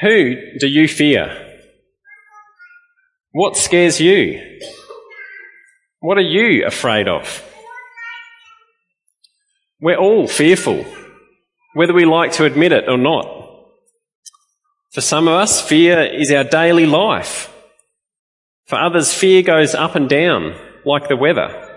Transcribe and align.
Who 0.00 0.36
do 0.58 0.66
you 0.66 0.88
fear? 0.88 1.40
What 3.32 3.56
scares 3.56 4.00
you? 4.00 4.58
What 6.00 6.18
are 6.18 6.22
you 6.22 6.66
afraid 6.66 7.08
of? 7.08 7.42
We're 9.80 9.96
all 9.96 10.26
fearful, 10.26 10.84
whether 11.74 11.92
we 11.92 12.04
like 12.04 12.32
to 12.32 12.44
admit 12.44 12.72
it 12.72 12.88
or 12.88 12.98
not. 12.98 13.26
For 14.92 15.00
some 15.00 15.28
of 15.28 15.34
us, 15.34 15.60
fear 15.60 16.00
is 16.02 16.30
our 16.30 16.44
daily 16.44 16.86
life. 16.86 17.52
For 18.66 18.78
others, 18.78 19.12
fear 19.12 19.42
goes 19.42 19.74
up 19.74 19.94
and 19.94 20.08
down 20.08 20.54
like 20.84 21.08
the 21.08 21.16
weather. 21.16 21.70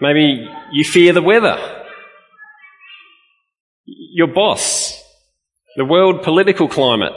Maybe 0.00 0.48
you 0.72 0.84
fear 0.84 1.12
the 1.12 1.22
weather, 1.22 1.84
your 3.84 4.28
boss, 4.28 4.87
the 5.78 5.84
world 5.84 6.24
political 6.24 6.66
climate, 6.66 7.12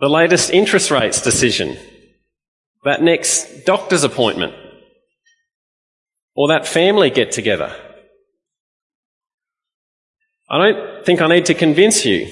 the 0.00 0.08
latest 0.08 0.48
interest 0.48 0.90
rates 0.90 1.20
decision, 1.20 1.76
that 2.82 3.02
next 3.02 3.66
doctor's 3.66 4.04
appointment, 4.04 4.54
or 6.34 6.48
that 6.48 6.66
family 6.66 7.10
get 7.10 7.30
together. 7.30 7.76
I 10.48 10.56
don't 10.56 11.04
think 11.04 11.20
I 11.20 11.28
need 11.28 11.44
to 11.46 11.54
convince 11.54 12.06
you 12.06 12.26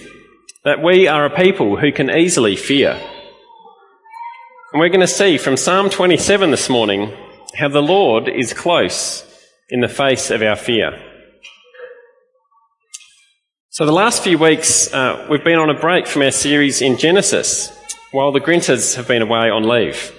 that 0.64 0.82
we 0.82 1.06
are 1.06 1.26
a 1.26 1.36
people 1.36 1.76
who 1.76 1.92
can 1.92 2.08
easily 2.08 2.56
fear. 2.56 2.98
And 4.72 4.80
we're 4.80 4.88
going 4.88 5.00
to 5.00 5.06
see 5.06 5.36
from 5.36 5.58
Psalm 5.58 5.90
27 5.90 6.50
this 6.50 6.70
morning 6.70 7.14
how 7.56 7.68
the 7.68 7.82
Lord 7.82 8.26
is 8.26 8.54
close 8.54 9.22
in 9.68 9.80
the 9.82 9.88
face 9.88 10.30
of 10.30 10.40
our 10.40 10.56
fear. 10.56 11.15
So, 13.76 13.84
the 13.84 13.92
last 13.92 14.24
few 14.24 14.38
weeks, 14.38 14.90
uh, 14.90 15.26
we've 15.28 15.44
been 15.44 15.58
on 15.58 15.68
a 15.68 15.78
break 15.78 16.06
from 16.06 16.22
our 16.22 16.30
series 16.30 16.80
in 16.80 16.96
Genesis 16.96 17.70
while 18.10 18.32
the 18.32 18.40
Grinters 18.40 18.94
have 18.94 19.06
been 19.06 19.20
away 19.20 19.50
on 19.50 19.68
leave. 19.68 20.14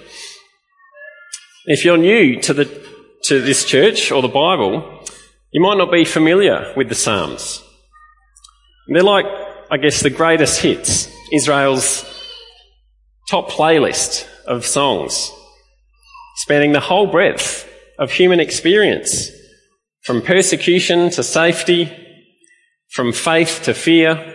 If 1.66 1.84
you're 1.84 1.96
new 1.96 2.40
to, 2.42 2.54
the, 2.54 2.66
to 3.24 3.40
this 3.40 3.64
church 3.64 4.12
or 4.12 4.22
the 4.22 4.28
Bible, 4.28 5.04
you 5.50 5.60
might 5.60 5.76
not 5.76 5.90
be 5.90 6.04
familiar 6.04 6.72
with 6.76 6.88
the 6.88 6.94
Psalms. 6.94 7.60
They're 8.86 9.02
like, 9.02 9.26
I 9.72 9.76
guess, 9.78 10.02
the 10.02 10.10
greatest 10.10 10.60
hits, 10.60 11.10
Israel's 11.32 12.04
top 13.28 13.50
playlist 13.50 14.28
of 14.46 14.64
songs, 14.66 15.32
spanning 16.36 16.70
the 16.70 16.78
whole 16.78 17.08
breadth 17.08 17.68
of 17.98 18.12
human 18.12 18.38
experience, 18.38 19.32
from 20.04 20.22
persecution 20.22 21.10
to 21.10 21.24
safety, 21.24 22.04
from 22.98 23.12
faith 23.12 23.62
to 23.62 23.72
fear, 23.72 24.34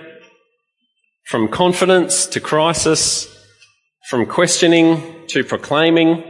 from 1.25 1.49
confidence 1.49 2.25
to 2.25 2.39
crisis, 2.39 3.27
from 4.07 4.25
questioning 4.25 5.27
to 5.27 5.43
proclaiming. 5.43 6.23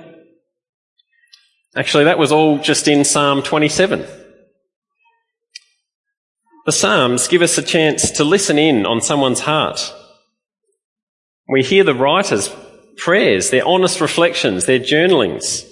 Actually, 1.75 2.05
that 2.05 2.17
was 2.17 2.31
all 2.31 2.57
just 2.57 2.87
in 2.87 3.05
Psalm 3.05 3.43
27. 3.43 4.03
The 6.65 6.71
Psalms 6.71 7.27
give 7.27 7.43
us 7.43 7.59
a 7.59 7.61
chance 7.61 8.09
to 8.09 8.23
listen 8.23 8.57
in 8.57 8.87
on 8.87 8.99
someone's 8.99 9.41
heart. 9.41 9.93
We 11.47 11.61
hear 11.61 11.83
the 11.83 11.93
writers' 11.93 12.49
prayers, 12.97 13.51
their 13.51 13.67
honest 13.67 14.01
reflections, 14.01 14.65
their 14.65 14.79
journalings. 14.79 15.65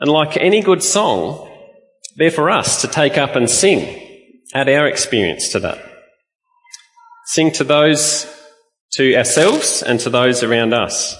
And 0.00 0.10
like 0.10 0.36
any 0.36 0.62
good 0.62 0.82
song, 0.82 1.48
they're 2.16 2.32
for 2.32 2.50
us 2.50 2.80
to 2.80 2.88
take 2.88 3.16
up 3.16 3.36
and 3.36 3.48
sing, 3.48 4.05
add 4.56 4.70
our 4.70 4.88
experience 4.88 5.50
to 5.50 5.60
that. 5.60 5.78
Sing 7.26 7.52
to 7.52 7.64
those, 7.64 8.26
to 8.92 9.14
ourselves 9.14 9.82
and 9.82 10.00
to 10.00 10.08
those 10.08 10.42
around 10.42 10.72
us. 10.72 11.14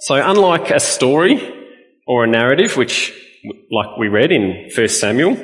So 0.00 0.14
unlike 0.14 0.70
a 0.70 0.78
story 0.78 1.40
or 2.06 2.24
a 2.24 2.26
narrative, 2.26 2.76
which, 2.76 3.14
like 3.72 3.96
we 3.98 4.08
read 4.08 4.30
in 4.30 4.68
1 4.76 4.88
Samuel, 4.88 5.38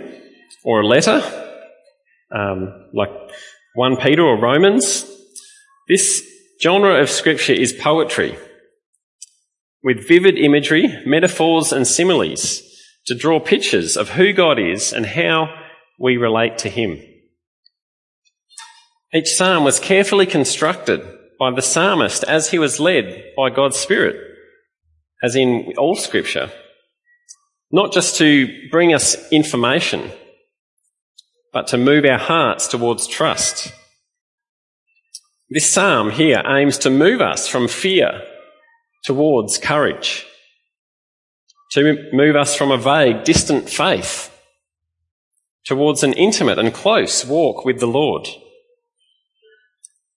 or 0.63 0.81
a 0.81 0.87
letter, 0.87 1.23
um, 2.35 2.91
like 2.93 3.11
1 3.75 3.97
Peter 3.97 4.23
or 4.23 4.39
Romans. 4.39 5.11
This 5.89 6.23
genre 6.63 7.01
of 7.01 7.09
scripture 7.09 7.55
is 7.55 7.73
poetry 7.73 8.37
with 9.83 10.07
vivid 10.07 10.39
imagery, 10.39 11.03
metaphors, 11.07 11.73
and 11.73 11.87
similes 11.87 12.63
to 13.07 13.15
draw 13.15 13.41
pictures 13.41 13.97
of 13.97 14.11
who 14.11 14.33
God 14.33 14.59
is 14.59 14.93
and 14.93 15.07
how 15.07 15.64
we 15.99 16.17
relate 16.17 16.59
to 16.59 16.69
Him. 16.69 17.01
Each 19.15 19.33
psalm 19.33 19.63
was 19.63 19.79
carefully 19.79 20.27
constructed 20.27 21.01
by 21.39 21.53
the 21.53 21.63
psalmist 21.63 22.25
as 22.25 22.51
he 22.51 22.59
was 22.59 22.81
led 22.81 23.23
by 23.37 23.49
God's 23.49 23.77
Spirit, 23.77 24.17
as 25.23 25.37
in 25.37 25.73
all 25.79 25.95
scripture, 25.95 26.51
not 27.71 27.93
just 27.93 28.17
to 28.17 28.49
bring 28.73 28.93
us 28.93 29.17
information, 29.31 30.11
but 31.53 31.69
to 31.69 31.79
move 31.79 32.05
our 32.05 32.19
hearts 32.19 32.67
towards 32.67 33.07
trust. 33.07 33.73
This 35.49 35.73
psalm 35.73 36.11
here 36.11 36.43
aims 36.45 36.77
to 36.79 36.91
move 36.91 37.21
us 37.21 37.47
from 37.47 37.69
fear 37.69 38.21
towards 39.05 39.59
courage, 39.59 40.27
to 41.71 42.11
move 42.13 42.35
us 42.35 42.57
from 42.57 42.73
a 42.73 42.79
vague, 42.79 43.23
distant 43.23 43.69
faith 43.69 44.34
towards 45.65 46.03
an 46.03 46.13
intimate 46.13 46.59
and 46.59 46.73
close 46.73 47.25
walk 47.25 47.65
with 47.65 47.81
the 47.81 47.87
Lord, 47.87 48.29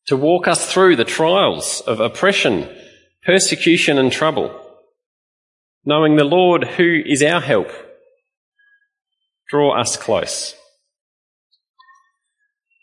to 0.08 0.18
walk 0.18 0.48
us 0.48 0.72
through 0.72 0.96
the 0.96 1.06
trials 1.06 1.82
of 1.82 2.00
oppression, 2.00 2.70
persecution, 3.26 3.98
and 3.98 4.12
trouble, 4.12 4.52
knowing 5.86 6.16
the 6.16 6.24
Lord 6.24 6.66
who 6.66 7.02
is 7.06 7.22
our 7.24 7.42
help, 7.42 7.70
draw 9.50 9.80
us 9.80 9.98
close. 9.98 10.54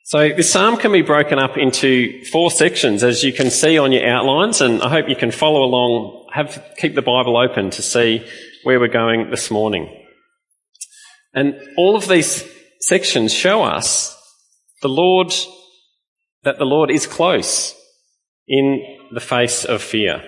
So 0.07 0.29
this 0.29 0.53
psalm 0.53 0.77
can 0.77 0.93
be 0.93 1.01
broken 1.01 1.39
up 1.39 1.57
into 1.57 2.23
four 2.27 2.51
sections, 2.51 3.03
as 3.03 3.25
you 3.25 3.33
can 3.33 3.51
see 3.51 3.79
on 3.79 3.91
your 3.91 4.07
outlines, 4.07 4.61
and 4.61 4.83
I 4.83 4.91
hope 4.91 5.09
you 5.09 5.17
can 5.17 5.31
follow 5.31 5.63
along. 5.63 6.29
Have 6.35 6.63
keep 6.77 6.95
the 6.95 7.01
Bible 7.03 7.39
open 7.39 7.71
to 7.71 7.83
see 7.83 8.27
where 8.65 8.79
we're 8.79 8.89
going 8.89 9.31
this 9.31 9.51
morning. 9.51 9.89
And 11.33 11.59
all 11.79 11.97
of 11.97 12.07
these 12.07 12.43
sections 12.87 13.33
show 13.33 13.63
us 13.63 14.17
the 14.83 14.89
Lord 14.89 15.33
that 16.43 16.59
the 16.59 16.65
Lord 16.65 16.91
is 16.91 17.07
close 17.07 17.75
in 18.47 18.83
the 19.13 19.21
face 19.21 19.65
of 19.65 19.83
fear. 19.83 20.23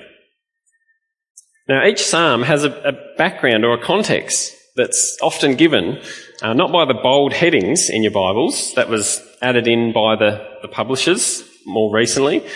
Now, 1.69 1.85
each 1.85 2.03
psalm 2.05 2.43
has 2.43 2.65
a, 2.65 2.71
a 2.71 2.93
background 3.19 3.65
or 3.65 3.75
a 3.75 3.83
context 3.83 4.55
that's 4.77 5.19
often 5.21 5.57
given, 5.57 6.01
uh, 6.43 6.55
not 6.55 6.73
by 6.73 6.85
the 6.85 6.95
bold 6.95 7.33
headings 7.33 7.91
in 7.91 8.03
your 8.03 8.13
Bibles, 8.13 8.75
that 8.75 8.89
was 8.89 9.21
added 9.43 9.67
in 9.67 9.93
by 9.93 10.17
the, 10.17 10.47
the 10.63 10.69
publishers 10.69 11.43
more 11.67 11.93
recently, 11.93 12.47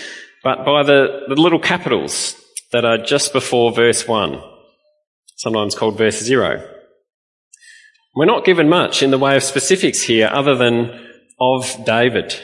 but 0.44 0.64
by 0.64 0.82
the, 0.82 1.24
the 1.28 1.34
little 1.34 1.58
capitals 1.58 2.36
that 2.72 2.84
are 2.84 2.98
just 2.98 3.32
before 3.32 3.72
verse 3.72 4.06
1, 4.06 4.40
sometimes 5.36 5.74
called 5.74 5.98
verse 5.98 6.20
0. 6.20 6.79
We're 8.14 8.26
not 8.26 8.44
given 8.44 8.68
much 8.68 9.02
in 9.02 9.10
the 9.10 9.18
way 9.18 9.36
of 9.36 9.42
specifics 9.42 10.02
here 10.02 10.28
other 10.32 10.56
than 10.56 11.08
of 11.40 11.84
David. 11.84 12.38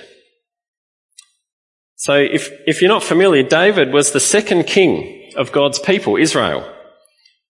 So 1.96 2.14
if, 2.14 2.50
if 2.66 2.80
you're 2.80 2.90
not 2.90 3.02
familiar, 3.02 3.42
David 3.42 3.92
was 3.92 4.12
the 4.12 4.20
second 4.20 4.64
king 4.64 5.32
of 5.36 5.52
God's 5.52 5.78
people, 5.78 6.16
Israel, 6.16 6.72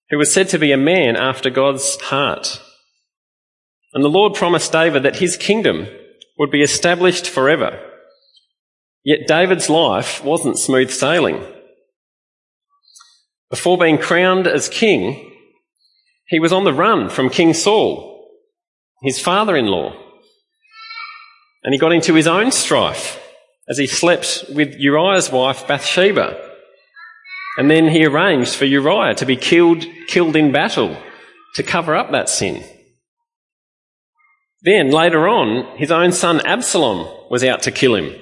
who 0.09 0.17
was 0.17 0.33
said 0.33 0.49
to 0.49 0.59
be 0.59 0.71
a 0.71 0.77
man 0.77 1.15
after 1.15 1.49
God's 1.49 1.99
heart. 2.01 2.61
And 3.93 4.03
the 4.03 4.09
Lord 4.09 4.33
promised 4.33 4.71
David 4.71 5.03
that 5.03 5.17
his 5.17 5.37
kingdom 5.37 5.87
would 6.37 6.51
be 6.51 6.61
established 6.61 7.29
forever. 7.29 7.79
Yet 9.03 9.27
David's 9.27 9.69
life 9.69 10.23
wasn't 10.23 10.59
smooth 10.59 10.91
sailing. 10.91 11.45
Before 13.49 13.77
being 13.77 13.97
crowned 13.97 14.47
as 14.47 14.67
king, 14.67 15.36
he 16.27 16.39
was 16.39 16.51
on 16.51 16.65
the 16.65 16.73
run 16.73 17.09
from 17.09 17.29
King 17.29 17.53
Saul, 17.53 18.29
his 19.01 19.19
father-in-law. 19.19 19.93
And 21.63 21.73
he 21.73 21.79
got 21.79 21.93
into 21.93 22.13
his 22.13 22.27
own 22.27 22.51
strife 22.51 23.19
as 23.67 23.77
he 23.77 23.87
slept 23.87 24.45
with 24.53 24.75
Uriah's 24.77 25.31
wife 25.31 25.67
Bathsheba. 25.67 26.37
And 27.57 27.71
then 27.71 27.87
he 27.87 28.05
arranged 28.05 28.55
for 28.55 28.65
Uriah 28.65 29.15
to 29.15 29.25
be 29.25 29.35
killed, 29.35 29.85
killed 30.07 30.35
in 30.35 30.51
battle 30.51 30.97
to 31.55 31.63
cover 31.63 31.95
up 31.95 32.11
that 32.11 32.29
sin. 32.29 32.63
Then 34.61 34.91
later 34.91 35.27
on, 35.27 35.77
his 35.77 35.91
own 35.91 36.11
son 36.11 36.45
Absalom 36.45 37.07
was 37.29 37.43
out 37.43 37.63
to 37.63 37.71
kill 37.71 37.95
him. 37.95 38.13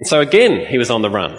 And 0.00 0.06
so 0.06 0.20
again, 0.20 0.66
he 0.66 0.78
was 0.78 0.90
on 0.90 1.02
the 1.02 1.10
run. 1.10 1.36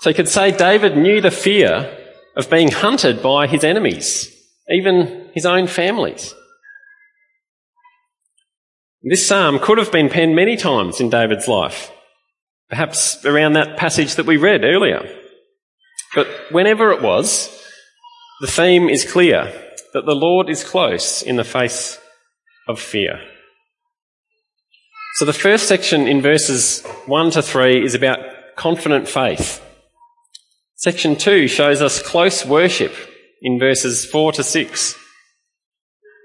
So 0.00 0.10
you 0.10 0.14
could 0.14 0.28
say 0.28 0.50
David 0.50 0.96
knew 0.96 1.20
the 1.20 1.30
fear 1.30 1.99
of 2.40 2.50
being 2.50 2.70
hunted 2.70 3.22
by 3.22 3.46
his 3.46 3.62
enemies, 3.62 4.34
even 4.70 5.30
his 5.34 5.44
own 5.44 5.66
families. 5.66 6.34
This 9.02 9.26
psalm 9.26 9.58
could 9.58 9.76
have 9.76 9.92
been 9.92 10.08
penned 10.08 10.34
many 10.34 10.56
times 10.56 11.00
in 11.00 11.10
David's 11.10 11.46
life, 11.46 11.92
perhaps 12.70 13.24
around 13.26 13.52
that 13.52 13.76
passage 13.76 14.14
that 14.14 14.24
we 14.24 14.38
read 14.38 14.64
earlier. 14.64 15.06
But 16.14 16.28
whenever 16.50 16.90
it 16.92 17.02
was, 17.02 17.48
the 18.40 18.46
theme 18.46 18.88
is 18.88 19.10
clear 19.10 19.52
that 19.92 20.06
the 20.06 20.14
Lord 20.14 20.48
is 20.48 20.64
close 20.64 21.20
in 21.20 21.36
the 21.36 21.44
face 21.44 21.98
of 22.66 22.80
fear. 22.80 23.20
So 25.16 25.26
the 25.26 25.34
first 25.34 25.68
section 25.68 26.08
in 26.08 26.22
verses 26.22 26.82
1 27.04 27.32
to 27.32 27.42
3 27.42 27.84
is 27.84 27.94
about 27.94 28.18
confident 28.56 29.08
faith. 29.08 29.62
Section 30.80 31.16
2 31.16 31.46
shows 31.46 31.82
us 31.82 32.02
close 32.02 32.46
worship 32.46 32.94
in 33.42 33.58
verses 33.58 34.06
4 34.06 34.32
to 34.32 34.42
6. 34.42 34.94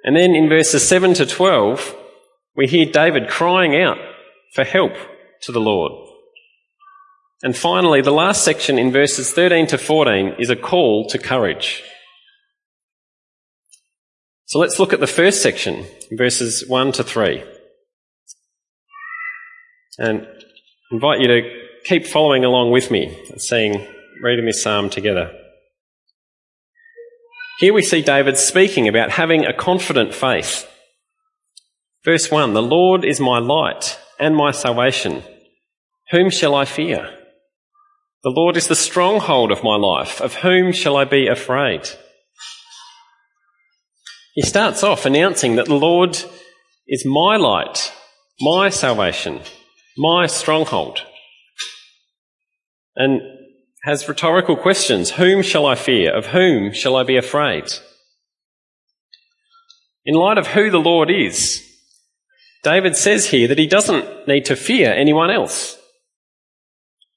And 0.05 0.15
then 0.15 0.33
in 0.33 0.47
verses 0.47 0.87
7 0.87 1.13
to 1.15 1.25
12, 1.25 1.93
we 2.55 2.65
hear 2.65 2.85
David 2.85 3.27
crying 3.27 3.75
out 3.75 3.97
for 4.53 4.63
help 4.63 4.93
to 5.41 5.51
the 5.51 5.59
Lord. 5.59 5.91
And 7.43 7.53
finally, 7.53 7.99
the 7.99 8.13
last 8.13 8.45
section 8.45 8.79
in 8.79 8.93
verses 8.93 9.33
13 9.33 9.67
to 9.67 9.77
14 9.77 10.35
is 10.39 10.49
a 10.49 10.55
call 10.55 11.05
to 11.09 11.17
courage. 11.17 11.83
So 14.45 14.57
let's 14.57 14.79
look 14.79 14.93
at 14.93 15.01
the 15.01 15.05
first 15.05 15.43
section, 15.43 15.85
verses 16.13 16.63
1 16.65 16.93
to 16.93 17.03
3. 17.03 17.43
And 19.97 20.25
invite 20.93 21.19
you 21.19 21.27
to 21.27 21.41
keep 21.83 22.05
following 22.05 22.45
along 22.45 22.71
with 22.71 22.89
me, 22.89 23.21
seeing, 23.35 23.85
reading 24.21 24.45
this 24.45 24.61
psalm 24.61 24.89
together. 24.89 25.31
Here 27.59 27.73
we 27.73 27.81
see 27.81 28.01
David 28.01 28.37
speaking 28.37 28.87
about 28.87 29.11
having 29.11 29.45
a 29.45 29.53
confident 29.53 30.13
faith. 30.13 30.69
Verse 32.03 32.29
1 32.29 32.53
The 32.53 32.61
Lord 32.61 33.05
is 33.05 33.19
my 33.19 33.39
light 33.39 33.99
and 34.19 34.35
my 34.35 34.51
salvation. 34.51 35.23
Whom 36.11 36.29
shall 36.29 36.53
I 36.53 36.65
fear? 36.65 37.09
The 38.23 38.29
Lord 38.31 38.57
is 38.57 38.67
the 38.67 38.75
stronghold 38.75 39.51
of 39.51 39.63
my 39.63 39.75
life. 39.75 40.19
Of 40.21 40.35
whom 40.35 40.71
shall 40.71 40.97
I 40.97 41.05
be 41.05 41.27
afraid? 41.27 41.87
He 44.33 44.41
starts 44.41 44.83
off 44.83 45.05
announcing 45.05 45.55
that 45.55 45.67
the 45.67 45.75
Lord 45.75 46.21
is 46.87 47.05
my 47.05 47.37
light, 47.37 47.93
my 48.41 48.69
salvation, 48.69 49.41
my 49.97 50.27
stronghold. 50.27 50.99
And 52.95 53.21
has 53.85 54.09
rhetorical 54.09 54.57
questions. 54.57 55.11
Whom 55.11 55.43
shall 55.43 55.67
I 55.67 55.75
fear? 55.75 56.11
Of 56.11 56.27
whom 56.27 56.73
shall 56.73 56.95
I 56.95 57.03
be 57.03 57.17
afraid? 57.17 57.65
In 60.03 60.15
light 60.15 60.39
of 60.39 60.47
who 60.47 60.71
the 60.71 60.79
Lord 60.79 61.11
is, 61.11 61.61
David 62.63 62.95
says 62.95 63.27
here 63.27 63.47
that 63.47 63.59
he 63.59 63.67
doesn't 63.67 64.27
need 64.27 64.45
to 64.45 64.55
fear 64.55 64.91
anyone 64.91 65.29
else. 65.29 65.77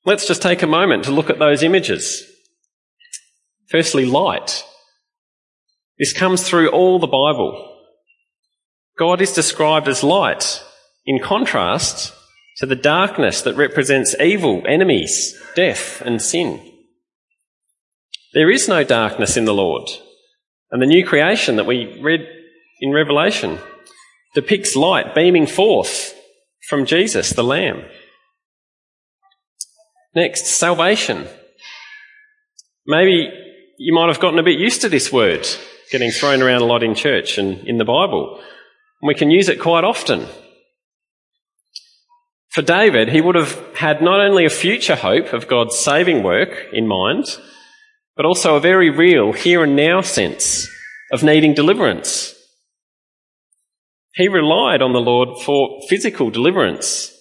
Let's 0.05 0.27
just 0.27 0.43
take 0.43 0.63
a 0.63 0.67
moment 0.67 1.05
to 1.05 1.11
look 1.11 1.31
at 1.31 1.39
those 1.39 1.63
images. 1.63 2.23
Firstly, 3.71 4.05
light. 4.05 4.63
This 5.99 6.13
comes 6.13 6.43
through 6.43 6.69
all 6.69 6.99
the 6.99 7.07
Bible. 7.07 7.77
God 8.99 9.23
is 9.23 9.33
described 9.33 9.89
as 9.89 10.05
light 10.05 10.63
in 11.07 11.19
contrast 11.19 12.13
to 12.59 12.67
the 12.67 12.77
darkness 12.77 13.43
that 13.43 13.57
represents 13.57 14.15
evil, 14.21 14.63
enemies, 14.67 15.35
death, 15.55 16.01
and 16.03 16.21
sin. 16.21 16.61
There 18.35 18.51
is 18.51 18.69
no 18.69 18.85
darkness 18.85 19.37
in 19.37 19.45
the 19.45 19.55
Lord. 19.55 19.89
And 20.71 20.83
the 20.83 20.87
new 20.87 21.07
creation 21.07 21.57
that 21.57 21.67
we 21.67 21.99
read 22.03 22.27
in 22.81 22.93
Revelation 22.93 23.59
depicts 24.35 24.77
light 24.77 25.15
beaming 25.15 25.47
forth 25.47 26.15
from 26.69 26.85
Jesus, 26.85 27.31
the 27.31 27.45
Lamb. 27.45 27.85
Next, 30.15 30.47
salvation. 30.47 31.27
Maybe 32.87 33.31
you 33.79 33.95
might 33.95 34.09
have 34.09 34.21
gotten 34.21 34.39
a 34.39 34.43
bit 34.43 34.59
used 34.59 34.81
to 34.83 34.89
this 34.89 35.13
word 35.13 35.47
getting 35.91 36.11
thrown 36.11 36.43
around 36.43 36.63
a 36.63 36.67
lot 36.67 36.83
in 36.83 36.95
church 36.95 37.39
and 37.39 37.67
in 37.67 37.79
the 37.79 37.85
Bible. 37.85 38.43
We 39.03 39.15
can 39.15 39.31
use 39.31 39.49
it 39.49 39.61
quite 39.61 39.85
often. 39.85 40.27
For 42.51 42.63
David, 42.63 43.11
he 43.11 43.21
would 43.21 43.35
have 43.35 43.77
had 43.77 44.03
not 44.03 44.21
only 44.21 44.45
a 44.45 44.51
future 44.51 44.97
hope 44.97 45.33
of 45.33 45.49
God's 45.49 45.79
saving 45.79 46.23
work 46.23 46.67
in 46.73 46.87
mind, 46.87 47.25
but 48.17 48.25
also 48.25 48.57
a 48.57 48.61
very 48.61 48.91
real 48.91 49.33
here 49.33 49.63
and 49.63 49.77
now 49.77 50.01
sense 50.01 50.67
of 51.13 51.23
needing 51.23 51.55
deliverance 51.55 52.35
he 54.19 54.27
relied 54.27 54.83
on 54.83 54.93
the 54.93 55.01
Lord 55.01 55.41
for 55.45 55.81
physical 55.89 56.29
deliverance 56.29 57.15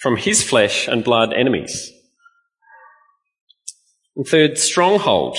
from 0.00 0.16
his 0.16 0.42
flesh 0.42 0.88
and 0.88 1.04
blood 1.04 1.34
enemies. 1.34 1.92
And 4.16 4.26
third, 4.26 4.56
stronghold. 4.56 5.36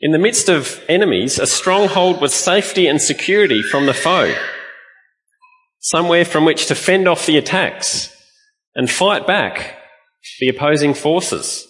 In 0.00 0.12
the 0.12 0.18
midst 0.18 0.48
of 0.48 0.82
enemies, 0.88 1.38
a 1.38 1.46
stronghold 1.46 2.22
was 2.22 2.32
safety 2.32 2.86
and 2.86 3.00
security 3.00 3.62
from 3.62 3.84
the 3.84 3.92
foe. 3.92 4.34
Somewhere 5.80 6.24
from 6.24 6.44
which 6.44 6.66
to 6.66 6.74
fend 6.74 7.08
off 7.08 7.26
the 7.26 7.38
attacks 7.38 8.14
and 8.74 8.90
fight 8.90 9.26
back 9.26 9.78
the 10.38 10.48
opposing 10.48 10.94
forces. 10.94 11.66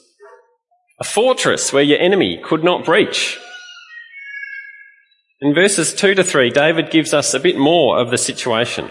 A 1.00 1.04
fortress 1.04 1.72
where 1.72 1.82
your 1.82 1.98
enemy 1.98 2.40
could 2.44 2.64
not 2.64 2.84
breach. 2.84 3.38
In 5.40 5.54
verses 5.54 5.94
2 5.94 6.14
to 6.16 6.24
3, 6.24 6.50
David 6.50 6.90
gives 6.90 7.14
us 7.14 7.32
a 7.32 7.40
bit 7.40 7.56
more 7.56 7.98
of 7.98 8.10
the 8.10 8.18
situation. 8.18 8.90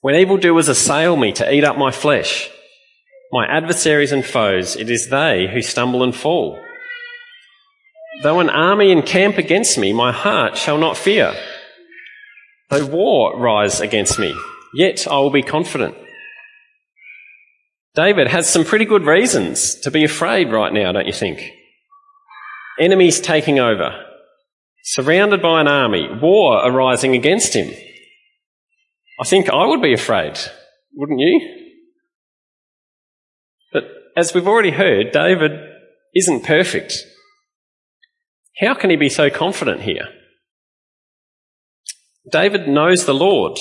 When 0.00 0.16
evildoers 0.16 0.68
assail 0.68 1.16
me 1.16 1.32
to 1.32 1.54
eat 1.54 1.64
up 1.64 1.78
my 1.78 1.92
flesh, 1.92 2.50
my 3.30 3.46
adversaries 3.46 4.12
and 4.12 4.24
foes, 4.24 4.76
it 4.76 4.90
is 4.90 5.08
they 5.08 5.48
who 5.50 5.62
stumble 5.62 6.02
and 6.02 6.14
fall. 6.14 6.60
Though 8.22 8.40
an 8.40 8.50
army 8.50 8.90
encamp 8.90 9.38
against 9.38 9.78
me, 9.78 9.92
my 9.92 10.12
heart 10.12 10.58
shall 10.58 10.76
not 10.76 10.96
fear. 10.96 11.34
Though 12.72 12.86
war 12.86 13.38
rise 13.38 13.82
against 13.82 14.18
me, 14.18 14.34
yet 14.72 15.06
I 15.06 15.18
will 15.18 15.30
be 15.30 15.42
confident. 15.42 15.94
David 17.94 18.28
has 18.28 18.48
some 18.48 18.64
pretty 18.64 18.86
good 18.86 19.04
reasons 19.04 19.74
to 19.80 19.90
be 19.90 20.04
afraid 20.04 20.50
right 20.50 20.72
now, 20.72 20.90
don't 20.90 21.06
you 21.06 21.12
think? 21.12 21.52
Enemies 22.80 23.20
taking 23.20 23.58
over, 23.58 24.02
surrounded 24.84 25.42
by 25.42 25.60
an 25.60 25.68
army, 25.68 26.08
war 26.22 26.66
arising 26.66 27.14
against 27.14 27.52
him. 27.52 27.74
I 29.20 29.24
think 29.24 29.50
I 29.50 29.66
would 29.66 29.82
be 29.82 29.92
afraid, 29.92 30.38
wouldn't 30.94 31.20
you? 31.20 31.74
But 33.74 33.84
as 34.16 34.32
we've 34.32 34.48
already 34.48 34.70
heard, 34.70 35.12
David 35.12 35.52
isn't 36.14 36.46
perfect. 36.46 36.96
How 38.60 38.72
can 38.72 38.88
he 38.88 38.96
be 38.96 39.10
so 39.10 39.28
confident 39.28 39.82
here? 39.82 40.08
David 42.30 42.68
knows 42.68 43.04
the 43.04 43.14
Lord, 43.14 43.58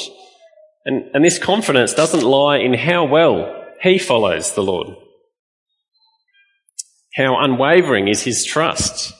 and, 0.85 1.09
and 1.13 1.25
this 1.25 1.39
confidence 1.39 1.93
doesn't 1.93 2.23
lie 2.23 2.57
in 2.57 2.73
how 2.73 3.05
well 3.05 3.65
he 3.81 3.97
follows 3.97 4.53
the 4.53 4.63
Lord. 4.63 4.95
How 7.15 7.39
unwavering 7.39 8.07
is 8.07 8.23
his 8.23 8.45
trust. 8.45 9.13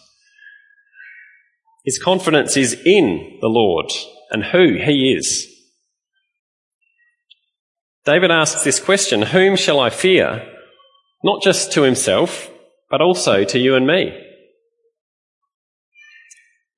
His 1.83 1.97
confidence 1.97 2.55
is 2.55 2.79
in 2.85 3.39
the 3.41 3.47
Lord 3.47 3.91
and 4.29 4.43
who 4.43 4.77
he 4.77 5.13
is. 5.13 5.47
David 8.05 8.31
asks 8.31 8.63
this 8.63 8.79
question, 8.79 9.23
whom 9.23 9.55
shall 9.55 9.79
I 9.79 9.89
fear? 9.89 10.47
Not 11.23 11.41
just 11.41 11.71
to 11.73 11.81
himself, 11.81 12.49
but 12.89 13.01
also 13.01 13.43
to 13.43 13.59
you 13.59 13.75
and 13.75 13.85
me. 13.85 14.17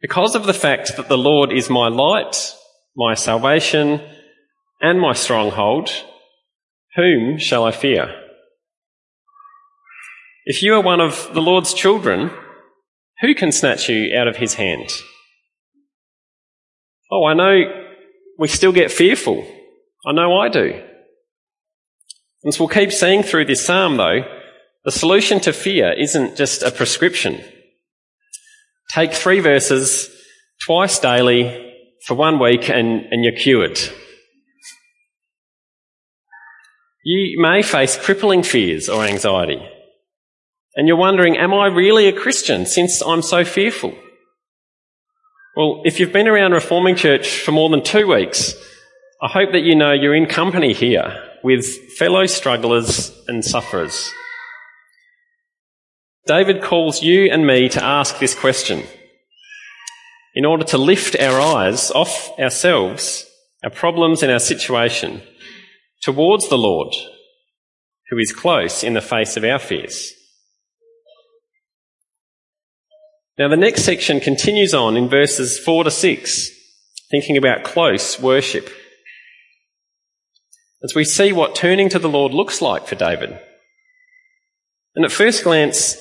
Because 0.04 0.36
of 0.36 0.46
the 0.46 0.54
fact 0.54 0.98
that 0.98 1.08
the 1.08 1.18
Lord 1.18 1.54
is 1.54 1.70
my 1.70 1.88
light, 1.88 2.36
my 2.94 3.14
salvation, 3.14 4.02
and 4.82 5.00
my 5.00 5.14
stronghold, 5.14 5.90
whom 6.98 7.38
shall 7.38 7.64
I 7.64 7.72
fear? 7.72 8.14
If 10.46 10.62
you 10.62 10.74
are 10.74 10.82
one 10.82 11.00
of 11.00 11.34
the 11.34 11.42
Lord's 11.42 11.74
children, 11.74 12.32
who 13.22 13.34
can 13.34 13.54
snatch 13.54 13.88
you 13.88 14.14
out 14.14 14.28
of 14.28 14.36
his 14.36 14.56
hand? 14.56 14.92
Oh, 17.10 17.24
I 17.24 17.34
know 17.34 17.62
we 18.38 18.50
still 18.50 18.74
get 18.74 18.92
fearful. 18.92 19.48
I 20.06 20.12
know 20.12 20.38
I 20.38 20.50
do. 20.50 20.84
So 22.50 22.66
we'll 22.66 22.68
keep 22.68 22.92
seeing 22.92 23.24
through 23.24 23.46
this 23.46 23.66
psalm, 23.66 23.96
though, 23.96 24.20
the 24.84 24.92
solution 24.92 25.40
to 25.40 25.54
fear 25.54 25.94
isn't 25.94 26.36
just 26.36 26.62
a 26.62 26.72
prescription. 26.72 27.42
Take 28.92 29.14
three 29.14 29.40
verses 29.40 30.10
twice 30.66 31.00
daily 31.00 31.74
for 32.06 32.16
one 32.16 32.40
week 32.40 32.70
and, 32.70 33.06
and 33.12 33.24
you're 33.24 33.36
cured. 33.36 33.80
You 37.04 37.42
may 37.42 37.64
face 37.64 37.98
crippling 37.98 38.44
fears 38.44 38.88
or 38.88 39.04
anxiety. 39.04 39.62
And 40.76 40.88
you're 40.88 40.98
wondering, 40.98 41.38
am 41.38 41.54
I 41.54 41.68
really 41.68 42.08
a 42.08 42.14
Christian 42.14 42.66
since 42.66 43.02
I'm 43.02 43.22
so 43.22 43.44
fearful? 43.44 43.94
Well, 45.56 45.82
if 45.84 46.00
you've 46.00 46.14
been 46.14 46.28
around 46.28 46.54
Reforming 46.54 46.96
Church 46.96 47.40
for 47.40 47.52
more 47.52 47.70
than 47.70 47.84
two 47.84 48.08
weeks, 48.08 48.56
I 49.22 49.28
hope 49.28 49.52
that 49.52 49.62
you 49.62 49.76
know 49.76 49.92
you're 49.92 50.16
in 50.16 50.26
company 50.26 50.74
here 50.74 51.22
with 51.44 51.66
fellow 51.94 52.26
strugglers 52.26 53.12
and 53.28 53.46
sufferers. 53.46 54.12
David 56.26 56.62
calls 56.62 57.04
you 57.04 57.30
and 57.32 57.46
me 57.46 57.68
to 57.70 57.84
ask 57.84 58.20
this 58.20 58.34
question 58.34 58.84
in 60.34 60.46
order 60.46 60.64
to 60.64 60.78
lift 60.78 61.20
our 61.20 61.40
eyes 61.40 61.92
off 61.92 62.32
ourselves, 62.40 63.26
our 63.64 63.70
problems 63.70 64.24
and 64.24 64.32
our 64.32 64.40
situation 64.40 65.22
towards 66.02 66.48
the 66.48 66.58
Lord, 66.58 66.94
who 68.10 68.18
is 68.18 68.32
close 68.32 68.84
in 68.84 68.94
the 68.94 69.02
face 69.02 69.36
of 69.36 69.44
our 69.44 69.60
fears. 69.60 70.14
Now 73.38 73.50
the 73.50 73.58
next 73.58 73.84
section 73.84 74.20
continues 74.20 74.74
on 74.74 74.96
in 74.96 75.10
verses 75.10 75.60
4 75.60 75.84
to 75.84 75.92
6, 75.92 76.50
thinking 77.12 77.36
about 77.36 77.64
close 77.64 78.20
worship. 78.20 78.70
As 80.84 80.96
we 80.96 81.04
see 81.04 81.34
what 81.34 81.56
turning 81.56 81.90
to 81.90 82.00
the 82.00 82.10
Lord 82.10 82.34
looks 82.34 82.62
like 82.62 82.88
for 82.88 82.96
David. 82.96 83.38
And 84.96 85.04
at 85.04 85.12
first 85.12 85.44
glance, 85.44 85.98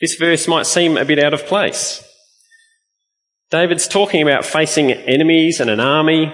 this 0.00 0.14
verse 0.14 0.46
might 0.46 0.66
seem 0.66 0.96
a 0.96 1.04
bit 1.04 1.18
out 1.18 1.34
of 1.34 1.46
place. 1.46 2.04
David's 3.50 3.88
talking 3.88 4.22
about 4.22 4.44
facing 4.44 4.92
enemies 4.92 5.60
and 5.60 5.70
an 5.70 5.80
army. 5.80 6.32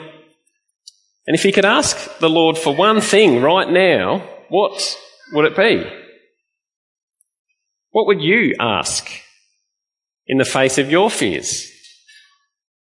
And 1.26 1.34
if 1.34 1.42
he 1.42 1.52
could 1.52 1.64
ask 1.64 2.18
the 2.18 2.28
Lord 2.28 2.58
for 2.58 2.74
one 2.74 3.00
thing 3.00 3.40
right 3.40 3.68
now, 3.68 4.18
what 4.48 4.98
would 5.32 5.46
it 5.46 5.56
be? 5.56 5.90
What 7.90 8.06
would 8.06 8.20
you 8.20 8.56
ask 8.58 9.08
in 10.26 10.38
the 10.38 10.44
face 10.44 10.78
of 10.78 10.90
your 10.90 11.10
fears, 11.10 11.70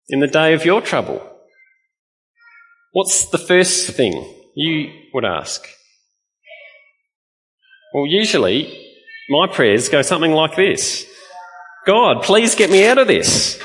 in 0.08 0.20
the 0.20 0.26
day 0.26 0.54
of 0.54 0.64
your 0.64 0.80
trouble? 0.80 1.20
What's 2.92 3.28
the 3.30 3.38
first 3.38 3.90
thing 3.90 4.12
you 4.54 4.92
would 5.12 5.24
ask? 5.24 5.66
Well, 7.92 8.06
usually 8.06 8.83
my 9.28 9.46
prayers 9.46 9.88
go 9.88 10.02
something 10.02 10.32
like 10.32 10.56
this 10.56 11.06
God, 11.86 12.22
please 12.22 12.54
get 12.54 12.70
me 12.70 12.86
out 12.86 12.98
of 12.98 13.06
this. 13.06 13.60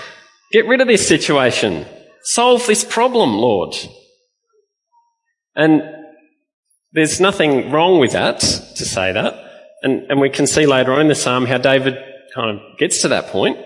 Get 0.52 0.68
rid 0.68 0.82
of 0.82 0.88
this 0.88 1.08
situation. 1.08 1.86
Solve 2.24 2.66
this 2.68 2.84
problem, 2.84 3.34
Lord. 3.34 3.76
And 5.56 5.82
there's 6.92 7.22
nothing 7.22 7.72
wrong 7.72 8.00
with 8.00 8.12
that, 8.14 8.40
to 8.40 8.86
say 8.86 9.14
that. 9.14 9.36
And, 9.84 10.04
and 10.10 10.20
we 10.20 10.30
can 10.30 10.48
see 10.48 10.66
later 10.66 10.92
on 10.92 11.02
in 11.02 11.08
the 11.08 11.16
psalm 11.16 11.46
how 11.46 11.58
David 11.58 11.98
kind 12.36 12.60
of 12.60 12.78
gets 12.78 13.02
to 13.04 13.08
that 13.10 13.28
point. 13.28 13.58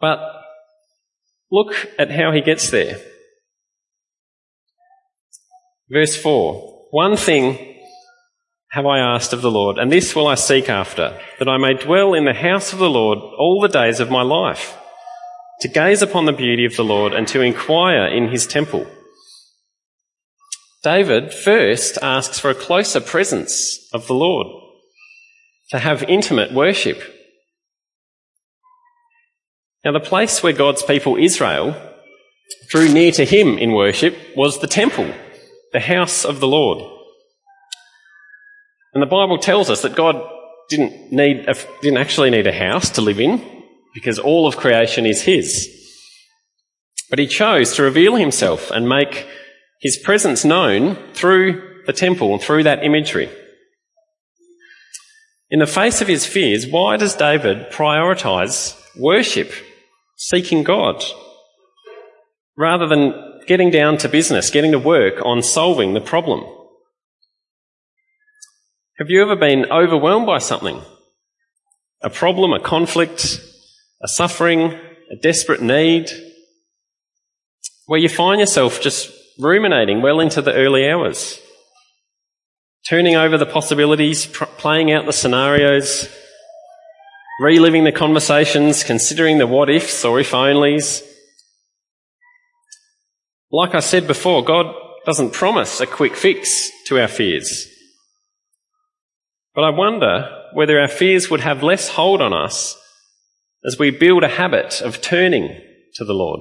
But 0.00 0.20
look 1.50 1.74
at 1.98 2.10
how 2.10 2.32
he 2.32 2.40
gets 2.40 2.70
there. 2.70 3.00
Verse 5.90 6.16
4 6.16 6.88
One 6.90 7.16
thing 7.16 7.71
have 8.72 8.86
I 8.86 8.98
asked 8.98 9.34
of 9.34 9.42
the 9.42 9.50
Lord, 9.50 9.76
and 9.76 9.92
this 9.92 10.16
will 10.16 10.26
I 10.26 10.34
seek 10.34 10.70
after, 10.70 11.20
that 11.38 11.48
I 11.48 11.58
may 11.58 11.74
dwell 11.74 12.14
in 12.14 12.24
the 12.24 12.32
house 12.32 12.72
of 12.72 12.78
the 12.78 12.88
Lord 12.88 13.18
all 13.18 13.60
the 13.60 13.68
days 13.68 14.00
of 14.00 14.10
my 14.10 14.22
life, 14.22 14.78
to 15.60 15.68
gaze 15.68 16.00
upon 16.00 16.24
the 16.24 16.32
beauty 16.32 16.64
of 16.64 16.74
the 16.74 16.84
Lord 16.84 17.12
and 17.12 17.28
to 17.28 17.42
inquire 17.42 18.06
in 18.06 18.30
his 18.30 18.46
temple. 18.46 18.86
David 20.82 21.34
first 21.34 21.98
asks 22.00 22.38
for 22.38 22.50
a 22.50 22.54
closer 22.54 23.00
presence 23.00 23.88
of 23.92 24.06
the 24.06 24.14
Lord 24.14 24.46
to 25.68 25.78
have 25.78 26.02
intimate 26.04 26.52
worship. 26.52 26.98
Now, 29.84 29.92
the 29.92 30.00
place 30.00 30.42
where 30.42 30.54
God's 30.54 30.82
people, 30.82 31.16
Israel, 31.16 31.76
drew 32.70 32.88
near 32.88 33.12
to 33.12 33.26
him 33.26 33.58
in 33.58 33.72
worship 33.72 34.16
was 34.34 34.60
the 34.60 34.66
temple, 34.66 35.12
the 35.74 35.80
house 35.80 36.24
of 36.24 36.40
the 36.40 36.48
Lord. 36.48 37.01
And 38.94 39.02
the 39.02 39.06
Bible 39.06 39.38
tells 39.38 39.70
us 39.70 39.82
that 39.82 39.96
God 39.96 40.22
didn't 40.68 41.12
need, 41.12 41.48
a, 41.48 41.54
didn't 41.80 41.98
actually 41.98 42.30
need 42.30 42.46
a 42.46 42.52
house 42.52 42.90
to 42.90 43.00
live 43.00 43.20
in 43.20 43.42
because 43.94 44.18
all 44.18 44.46
of 44.46 44.56
creation 44.56 45.06
is 45.06 45.22
his. 45.22 45.68
But 47.10 47.18
he 47.18 47.26
chose 47.26 47.74
to 47.74 47.82
reveal 47.82 48.16
himself 48.16 48.70
and 48.70 48.88
make 48.88 49.26
his 49.80 49.98
presence 49.98 50.44
known 50.44 50.96
through 51.12 51.82
the 51.86 51.92
temple 51.92 52.32
and 52.32 52.40
through 52.40 52.62
that 52.62 52.84
imagery. 52.84 53.28
In 55.50 55.58
the 55.58 55.66
face 55.66 56.00
of 56.00 56.08
his 56.08 56.24
fears, 56.24 56.66
why 56.66 56.96
does 56.96 57.14
David 57.14 57.70
prioritize 57.70 58.78
worship, 58.96 59.52
seeking 60.16 60.62
God, 60.62 61.04
rather 62.56 62.86
than 62.86 63.12
getting 63.46 63.70
down 63.70 63.98
to 63.98 64.08
business, 64.08 64.48
getting 64.48 64.72
to 64.72 64.78
work 64.78 65.20
on 65.22 65.42
solving 65.42 65.92
the 65.92 66.00
problem? 66.00 66.44
Have 68.98 69.10
you 69.10 69.22
ever 69.22 69.36
been 69.36 69.70
overwhelmed 69.70 70.26
by 70.26 70.38
something? 70.38 70.80
A 72.02 72.10
problem, 72.10 72.52
a 72.52 72.60
conflict, 72.60 73.40
a 74.02 74.08
suffering, 74.08 74.72
a 75.10 75.16
desperate 75.22 75.62
need, 75.62 76.10
where 77.86 78.00
you 78.00 78.08
find 78.08 78.40
yourself 78.40 78.80
just 78.80 79.12
ruminating 79.38 80.02
well 80.02 80.20
into 80.20 80.42
the 80.42 80.54
early 80.54 80.88
hours? 80.88 81.40
turning 82.88 83.14
over 83.14 83.38
the 83.38 83.46
possibilities, 83.46 84.26
pr- 84.26 84.44
playing 84.44 84.92
out 84.92 85.06
the 85.06 85.12
scenarios, 85.12 86.08
reliving 87.40 87.84
the 87.84 87.92
conversations, 87.92 88.84
considering 88.84 89.38
the 89.38 89.46
what 89.46 89.70
ifs 89.70 90.04
or 90.04 90.20
if 90.20 90.32
onlys. 90.32 91.02
Like 93.50 93.74
I 93.74 93.80
said 93.80 94.06
before, 94.06 94.44
God 94.44 94.74
doesn't 95.04 95.32
promise 95.32 95.80
a 95.80 95.86
quick 95.86 96.16
fix 96.16 96.70
to 96.86 97.00
our 97.00 97.08
fears. 97.08 97.68
But 99.54 99.64
I 99.64 99.70
wonder 99.70 100.44
whether 100.52 100.78
our 100.80 100.88
fears 100.88 101.30
would 101.30 101.40
have 101.40 101.62
less 101.62 101.90
hold 101.90 102.20
on 102.20 102.32
us 102.32 102.76
as 103.64 103.78
we 103.78 103.90
build 103.90 104.24
a 104.24 104.28
habit 104.28 104.80
of 104.80 105.00
turning 105.00 105.60
to 105.94 106.04
the 106.04 106.14
Lord. 106.14 106.40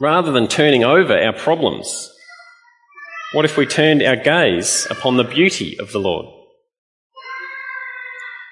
Rather 0.00 0.32
than 0.32 0.48
turning 0.48 0.84
over 0.84 1.16
our 1.16 1.32
problems 1.32 2.12
what 3.32 3.46
if 3.46 3.56
we 3.56 3.64
turned 3.64 4.02
our 4.02 4.16
gaze 4.16 4.86
upon 4.90 5.16
the 5.16 5.24
beauty 5.24 5.78
of 5.78 5.90
the 5.92 5.98
Lord? 5.98 6.26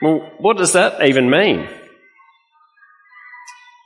Well, 0.00 0.32
what 0.38 0.56
does 0.56 0.72
that 0.72 1.06
even 1.06 1.28
mean? 1.28 1.68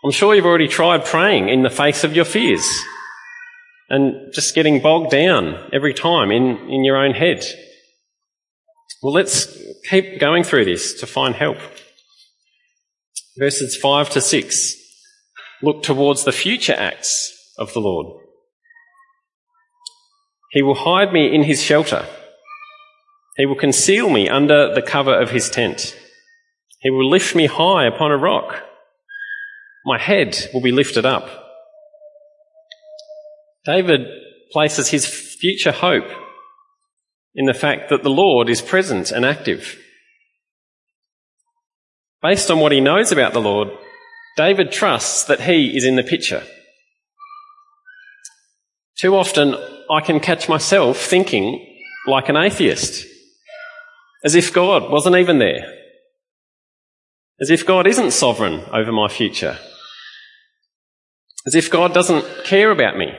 I'm 0.05 0.13
sure 0.13 0.35
you've 0.37 0.47
already 0.47 0.69
tried 0.69 1.05
praying 1.05 1.49
in 1.49 1.63
the 1.63 1.71
face 1.71 2.05
of 2.05 2.15
your 2.15 2.25
fears 2.25 2.65
and 3.89 4.33
just 4.33 4.55
getting 4.55 4.81
bogged 4.81 5.11
down 5.11 5.69
every 5.73 5.95
time 5.95 6.31
in, 6.31 6.59
in 6.71 6.85
your 6.85 6.97
own 6.97 7.13
head. 7.13 7.45
Well, 9.05 9.13
let's 9.13 9.55
keep 9.91 10.19
going 10.19 10.45
through 10.45 10.65
this 10.65 10.95
to 11.01 11.07
find 11.07 11.35
help. 11.35 11.59
Verses 13.37 13.77
5 13.77 14.09
to 14.09 14.21
6 14.23 14.77
look 15.63 15.83
towards 15.83 16.25
the 16.25 16.33
future 16.33 16.73
acts 16.73 17.31
of 17.59 17.75
the 17.75 17.81
Lord. 17.81 18.07
He 20.53 20.63
will 20.63 20.75
hide 20.75 21.13
me 21.13 21.35
in 21.35 21.43
his 21.43 21.63
shelter. 21.63 22.07
He 23.37 23.45
will 23.45 23.57
conceal 23.57 24.09
me 24.09 24.27
under 24.27 24.75
the 24.75 24.81
cover 24.81 25.21
of 25.21 25.33
his 25.33 25.51
tent. 25.51 25.95
He 26.81 26.89
will 26.89 27.11
lift 27.11 27.35
me 27.35 27.45
high 27.45 27.85
upon 27.85 28.11
a 28.11 28.17
rock. 28.17 28.63
My 29.85 29.99
head 29.99 30.49
will 30.55 30.63
be 30.63 30.73
lifted 30.73 31.05
up. 31.05 31.29
David 33.67 34.07
places 34.51 34.89
his 34.89 35.05
future 35.05 35.73
hope 35.73 36.24
in 37.35 37.47
the 37.47 37.55
fact 37.55 37.89
that 37.91 38.03
the 38.03 38.11
Lord 38.11 38.49
is 38.49 38.63
present 38.63 39.11
and 39.11 39.25
active. 39.25 39.79
Based 42.23 42.51
on 42.51 42.61
what 42.61 42.73
he 42.73 42.81
knows 42.81 43.13
about 43.13 43.33
the 43.33 43.41
Lord, 43.41 43.69
David 44.37 44.73
trusts 44.73 45.25
that 45.25 45.43
he 45.43 45.77
is 45.77 45.85
in 45.85 45.97
the 45.97 46.03
picture. 46.03 46.43
Too 48.97 49.17
often, 49.17 49.57
I 49.91 50.01
can 50.01 50.21
catch 50.21 50.49
myself 50.49 50.99
thinking 50.99 51.67
like 52.07 52.29
an 52.29 52.37
atheist, 52.37 53.07
as 54.25 54.35
if 54.35 54.53
God 54.53 54.91
wasn't 54.91 55.17
even 55.17 55.39
there, 55.39 55.73
as 57.41 57.51
if 57.51 57.67
God 57.67 57.87
isn't 57.87 58.13
sovereign 58.13 58.65
over 58.73 58.93
my 58.93 59.09
future, 59.09 59.59
as 61.47 61.55
if 61.55 61.71
God 61.71 61.93
doesn't 61.93 62.25
care 62.45 62.71
about 62.71 62.97
me. 62.97 63.13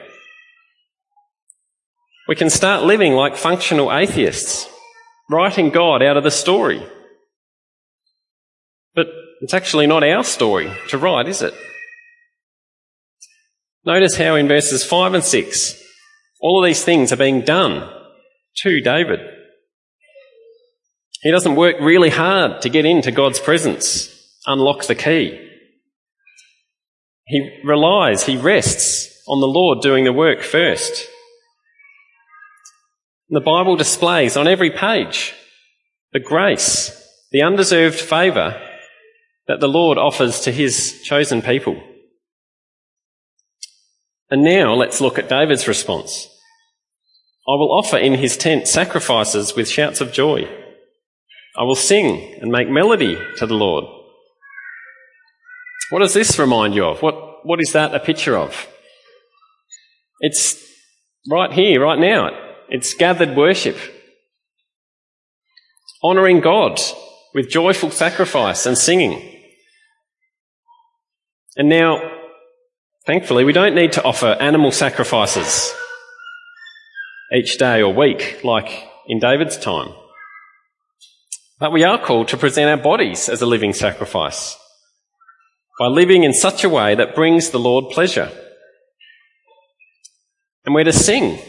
We 2.28 2.36
can 2.36 2.50
start 2.50 2.84
living 2.84 3.14
like 3.14 3.38
functional 3.38 3.94
atheists, 3.94 4.68
writing 5.30 5.70
God 5.70 6.02
out 6.02 6.18
of 6.18 6.24
the 6.24 6.32
story. 6.32 6.84
But 8.96 9.08
it's 9.42 9.54
actually 9.54 9.86
not 9.86 10.04
our 10.04 10.24
story 10.24 10.72
to 10.90 10.98
write, 10.98 11.28
is 11.28 11.42
it? 11.44 11.54
Notice 13.86 14.18
how 14.18 14.36
in 14.36 14.48
verses 14.48 14.84
5 14.84 15.14
and 15.14 15.24
6, 15.24 15.84
all 16.42 16.64
of 16.64 16.68
these 16.68 16.84
things 16.84 17.12
are 17.12 17.18
being 17.18 17.42
done 17.42 17.88
to 18.64 18.82
David. 18.82 19.20
He 21.22 21.32
doesn't 21.32 21.56
work 21.56 21.76
really 21.80 22.10
hard 22.10 22.62
to 22.62 22.70
get 22.70 22.86
into 22.86 23.12
God's 23.12 23.40
presence, 23.40 24.12
unlock 24.48 24.86
the 24.86 24.96
key. 24.96 25.42
He 27.28 27.62
relies, 27.64 28.24
he 28.24 28.38
rests 28.38 29.24
on 29.28 29.42
the 29.42 29.48
Lord 29.48 29.82
doing 29.82 30.06
the 30.06 30.14
work 30.14 30.42
first. 30.42 31.08
The 33.30 33.42
Bible 33.42 33.76
displays 33.76 34.38
on 34.38 34.48
every 34.48 34.70
page 34.72 35.34
the 36.14 36.20
grace, 36.20 36.92
the 37.32 37.42
undeserved 37.42 38.00
favour 38.00 38.62
that 39.48 39.60
the 39.60 39.68
Lord 39.68 39.98
offers 39.98 40.40
to 40.42 40.52
his 40.52 41.02
chosen 41.04 41.42
people. 41.42 41.82
And 44.30 44.44
now 44.44 44.74
let's 44.74 45.02
look 45.02 45.20
at 45.20 45.30
David's 45.30 45.68
response. 45.68 46.28
I 47.48 47.52
will 47.58 47.72
offer 47.72 47.98
in 47.98 48.14
his 48.14 48.38
tent 48.38 48.68
sacrifices 48.68 49.56
with 49.56 49.70
shouts 49.70 50.02
of 50.02 50.12
joy. 50.12 50.48
I 51.58 51.64
will 51.64 51.76
sing 51.76 52.40
and 52.42 52.52
make 52.52 52.70
melody 52.70 53.18
to 53.38 53.46
the 53.46 53.54
Lord. 53.54 53.86
What 55.90 56.00
does 56.00 56.14
this 56.14 56.40
remind 56.40 56.74
you 56.74 56.86
of? 56.86 57.02
What, 57.02 57.46
what 57.46 57.60
is 57.60 57.74
that 57.74 57.94
a 57.94 58.00
picture 58.00 58.38
of? 58.38 58.68
It's 60.22 60.64
right 61.30 61.52
here, 61.52 61.82
right 61.82 62.00
now. 62.00 62.45
It's 62.70 62.94
gathered 62.94 63.36
worship. 63.36 63.78
Honouring 66.04 66.42
God 66.42 66.80
with 67.34 67.50
joyful 67.50 67.92
sacrifice 67.92 68.66
and 68.66 68.78
singing. 68.78 69.22
And 71.58 71.70
now, 71.70 72.00
thankfully, 73.06 73.44
we 73.44 73.54
don't 73.54 73.76
need 73.76 73.94
to 73.94 74.04
offer 74.04 74.38
animal 74.40 74.72
sacrifices 74.72 75.74
each 77.34 77.58
day 77.58 77.82
or 77.82 77.94
week 77.94 78.42
like 78.44 78.88
in 79.08 79.20
David's 79.20 79.58
time. 79.58 79.94
But 81.60 81.72
we 81.72 81.84
are 81.84 82.04
called 82.04 82.28
to 82.30 82.38
present 82.38 82.70
our 82.70 82.84
bodies 82.84 83.30
as 83.30 83.42
a 83.42 83.46
living 83.46 83.74
sacrifice 83.74 84.58
by 85.80 85.88
living 85.88 86.24
in 86.24 86.34
such 86.34 86.64
a 86.64 86.70
way 86.70 86.96
that 86.96 87.16
brings 87.16 87.50
the 87.50 87.60
Lord 87.60 87.92
pleasure. 87.92 88.32
And 90.66 90.74
we're 90.74 90.84
to 90.86 90.94
sing. 90.94 91.40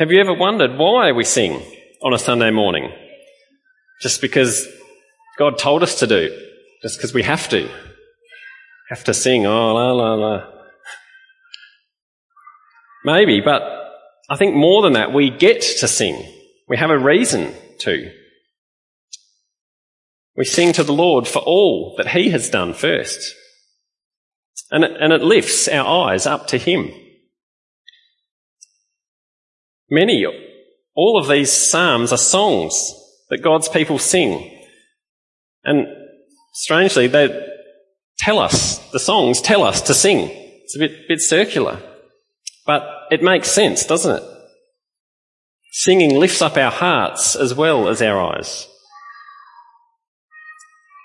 Have 0.00 0.10
you 0.10 0.18
ever 0.18 0.32
wondered 0.32 0.78
why 0.78 1.12
we 1.12 1.24
sing 1.24 1.60
on 2.02 2.14
a 2.14 2.18
Sunday 2.18 2.50
morning? 2.50 2.90
Just 4.00 4.22
because 4.22 4.66
God 5.36 5.58
told 5.58 5.82
us 5.82 5.98
to 5.98 6.06
do, 6.06 6.34
just 6.80 6.96
because 6.96 7.12
we 7.12 7.22
have 7.22 7.50
to. 7.50 7.68
Have 8.88 9.04
to 9.04 9.12
sing, 9.12 9.44
oh, 9.44 9.74
la, 9.74 9.92
la, 9.92 10.14
la. 10.14 10.44
Maybe, 13.04 13.42
but 13.42 13.60
I 14.30 14.36
think 14.36 14.54
more 14.56 14.80
than 14.80 14.94
that, 14.94 15.12
we 15.12 15.28
get 15.28 15.60
to 15.80 15.86
sing. 15.86 16.24
We 16.66 16.78
have 16.78 16.88
a 16.88 16.98
reason 16.98 17.52
to. 17.80 18.10
We 20.34 20.46
sing 20.46 20.72
to 20.72 20.82
the 20.82 20.94
Lord 20.94 21.28
for 21.28 21.40
all 21.40 21.94
that 21.98 22.08
He 22.12 22.30
has 22.30 22.48
done 22.48 22.72
first. 22.72 23.34
And 24.70 24.82
it, 24.82 24.92
and 24.98 25.12
it 25.12 25.20
lifts 25.20 25.68
our 25.68 26.08
eyes 26.08 26.24
up 26.24 26.46
to 26.46 26.56
Him. 26.56 26.90
Many, 29.90 30.24
all 30.94 31.18
of 31.18 31.28
these 31.28 31.52
psalms 31.52 32.12
are 32.12 32.18
songs 32.18 32.94
that 33.28 33.42
God's 33.42 33.68
people 33.68 33.98
sing. 33.98 34.64
And 35.64 35.86
strangely, 36.52 37.06
they 37.06 37.46
tell 38.18 38.38
us, 38.38 38.78
the 38.90 39.00
songs 39.00 39.40
tell 39.40 39.62
us 39.62 39.80
to 39.82 39.94
sing. 39.94 40.30
It's 40.30 40.76
a 40.76 40.78
bit, 40.78 41.08
bit 41.08 41.20
circular. 41.20 41.80
But 42.66 42.88
it 43.10 43.22
makes 43.22 43.50
sense, 43.50 43.84
doesn't 43.84 44.22
it? 44.22 44.22
Singing 45.72 46.18
lifts 46.18 46.42
up 46.42 46.56
our 46.56 46.70
hearts 46.70 47.34
as 47.34 47.54
well 47.54 47.88
as 47.88 48.02
our 48.02 48.20
eyes. 48.20 48.68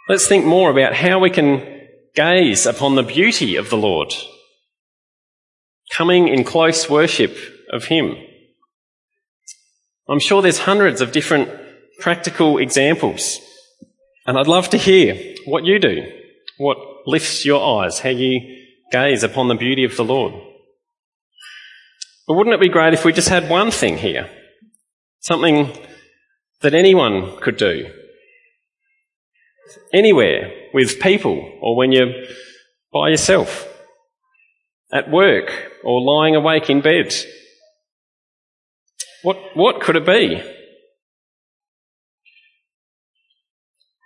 Let's 0.07 0.27
think 0.27 0.45
more 0.45 0.69
about 0.69 0.93
how 0.93 1.19
we 1.19 1.31
can 1.31 1.87
gaze 2.15 2.65
upon 2.65 2.95
the 2.95 3.03
beauty 3.03 3.55
of 3.55 3.69
the 3.69 3.77
Lord, 3.77 4.13
coming 5.91 6.27
in 6.27 6.43
close 6.43 6.89
worship 6.89 7.35
of 7.71 7.85
Him. 7.85 8.15
I'm 10.07 10.19
sure 10.19 10.41
there's 10.41 10.59
hundreds 10.59 11.01
of 11.01 11.11
different 11.11 11.49
practical 11.99 12.57
examples, 12.57 13.39
and 14.25 14.37
I'd 14.37 14.47
love 14.47 14.69
to 14.69 14.77
hear 14.77 15.35
what 15.45 15.65
you 15.65 15.79
do, 15.79 16.11
what 16.57 16.77
lifts 17.05 17.45
your 17.45 17.83
eyes, 17.83 17.99
how 17.99 18.09
you 18.09 18.39
gaze 18.91 19.23
upon 19.23 19.47
the 19.47 19.55
beauty 19.55 19.83
of 19.83 19.95
the 19.95 20.03
Lord. 20.03 20.33
But 22.27 22.35
wouldn't 22.35 22.53
it 22.53 22.61
be 22.61 22.69
great 22.69 22.93
if 22.93 23.05
we 23.05 23.13
just 23.13 23.29
had 23.29 23.49
one 23.49 23.71
thing 23.71 23.97
here? 23.97 24.29
Something 25.19 25.71
that 26.61 26.73
anyone 26.73 27.37
could 27.39 27.57
do 27.57 27.91
anywhere 29.93 30.51
with 30.73 30.99
people 30.99 31.57
or 31.61 31.75
when 31.75 31.91
you're 31.91 32.25
by 32.93 33.09
yourself, 33.09 33.67
at 34.93 35.11
work 35.11 35.51
or 35.83 36.01
lying 36.01 36.35
awake 36.35 36.69
in 36.69 36.81
bed. 36.81 37.13
What, 39.25 39.37
what 39.55 39.81
could 39.81 39.95
it 39.95 40.05
be? 40.05 40.39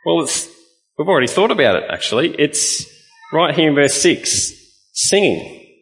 Well, 0.06 0.26
we've 0.98 1.08
already 1.10 1.28
thought 1.28 1.52
about 1.52 1.76
it 1.76 1.84
actually. 1.90 2.30
It's 2.40 2.86
right 3.34 3.54
here 3.54 3.68
in 3.68 3.76
verse 3.76 4.02
6 4.02 4.54
singing. 4.94 5.76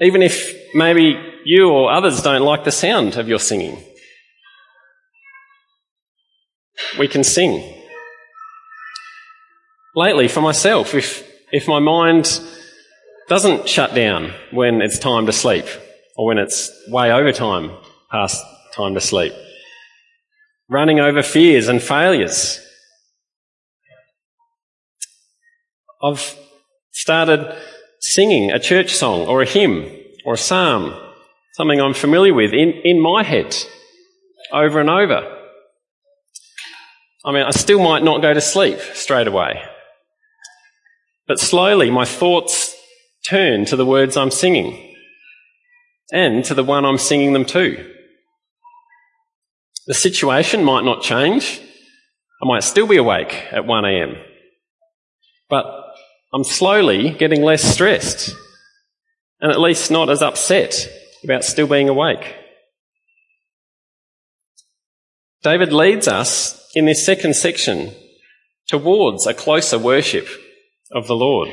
Even 0.00 0.22
if 0.22 0.56
maybe 0.74 1.16
you 1.44 1.70
or 1.70 1.92
others 1.92 2.20
don't 2.20 2.42
like 2.42 2.64
the 2.64 2.72
sound 2.72 3.16
of 3.16 3.28
your 3.28 3.38
singing 3.38 3.80
we 6.98 7.06
can 7.06 7.22
sing. 7.22 7.62
Lately, 9.94 10.26
for 10.26 10.40
myself, 10.40 10.94
if, 10.94 11.24
if 11.52 11.68
my 11.68 11.78
mind 11.78 12.40
doesn't 13.28 13.68
shut 13.68 13.94
down 13.94 14.32
when 14.50 14.82
it's 14.82 14.98
time 14.98 15.26
to 15.26 15.32
sleep, 15.32 15.66
or 16.22 16.26
when 16.26 16.38
it's 16.38 16.70
way 16.86 17.10
over 17.10 17.32
time 17.32 17.72
past 18.08 18.44
time 18.76 18.94
to 18.94 19.00
sleep, 19.00 19.32
running 20.68 21.00
over 21.00 21.20
fears 21.20 21.66
and 21.66 21.82
failures, 21.82 22.60
I've 26.00 26.38
started 26.92 27.52
singing 27.98 28.52
a 28.52 28.60
church 28.60 28.94
song 28.94 29.26
or 29.26 29.42
a 29.42 29.46
hymn 29.46 29.90
or 30.24 30.34
a 30.34 30.38
psalm, 30.38 30.94
something 31.54 31.80
I'm 31.80 31.92
familiar 31.92 32.34
with, 32.34 32.52
in, 32.52 32.70
in 32.84 33.00
my 33.00 33.24
head 33.24 33.56
over 34.52 34.78
and 34.78 34.90
over. 34.90 35.38
I 37.24 37.32
mean, 37.32 37.42
I 37.42 37.50
still 37.50 37.82
might 37.82 38.04
not 38.04 38.22
go 38.22 38.32
to 38.32 38.40
sleep 38.40 38.78
straight 38.78 39.26
away. 39.26 39.60
But 41.26 41.40
slowly 41.40 41.90
my 41.90 42.04
thoughts 42.04 42.76
turn 43.28 43.64
to 43.64 43.74
the 43.74 43.86
words 43.86 44.16
I'm 44.16 44.30
singing 44.30 44.91
and 46.12 46.44
to 46.44 46.54
the 46.54 46.62
one 46.62 46.84
I'm 46.84 46.98
singing 46.98 47.32
them 47.32 47.46
to. 47.46 47.90
The 49.86 49.94
situation 49.94 50.62
might 50.62 50.84
not 50.84 51.02
change. 51.02 51.60
I 52.40 52.46
might 52.46 52.62
still 52.62 52.86
be 52.86 52.98
awake 52.98 53.32
at 53.50 53.64
1am. 53.64 54.22
But 55.48 55.66
I'm 56.32 56.44
slowly 56.44 57.10
getting 57.10 57.42
less 57.42 57.62
stressed 57.62 58.34
and 59.40 59.50
at 59.50 59.60
least 59.60 59.90
not 59.90 60.10
as 60.10 60.22
upset 60.22 60.88
about 61.24 61.44
still 61.44 61.66
being 61.66 61.88
awake. 61.88 62.36
David 65.42 65.72
leads 65.72 66.06
us 66.06 66.70
in 66.74 66.84
this 66.84 67.04
second 67.04 67.34
section 67.34 67.92
towards 68.68 69.26
a 69.26 69.34
closer 69.34 69.78
worship 69.78 70.28
of 70.92 71.06
the 71.06 71.16
Lord 71.16 71.48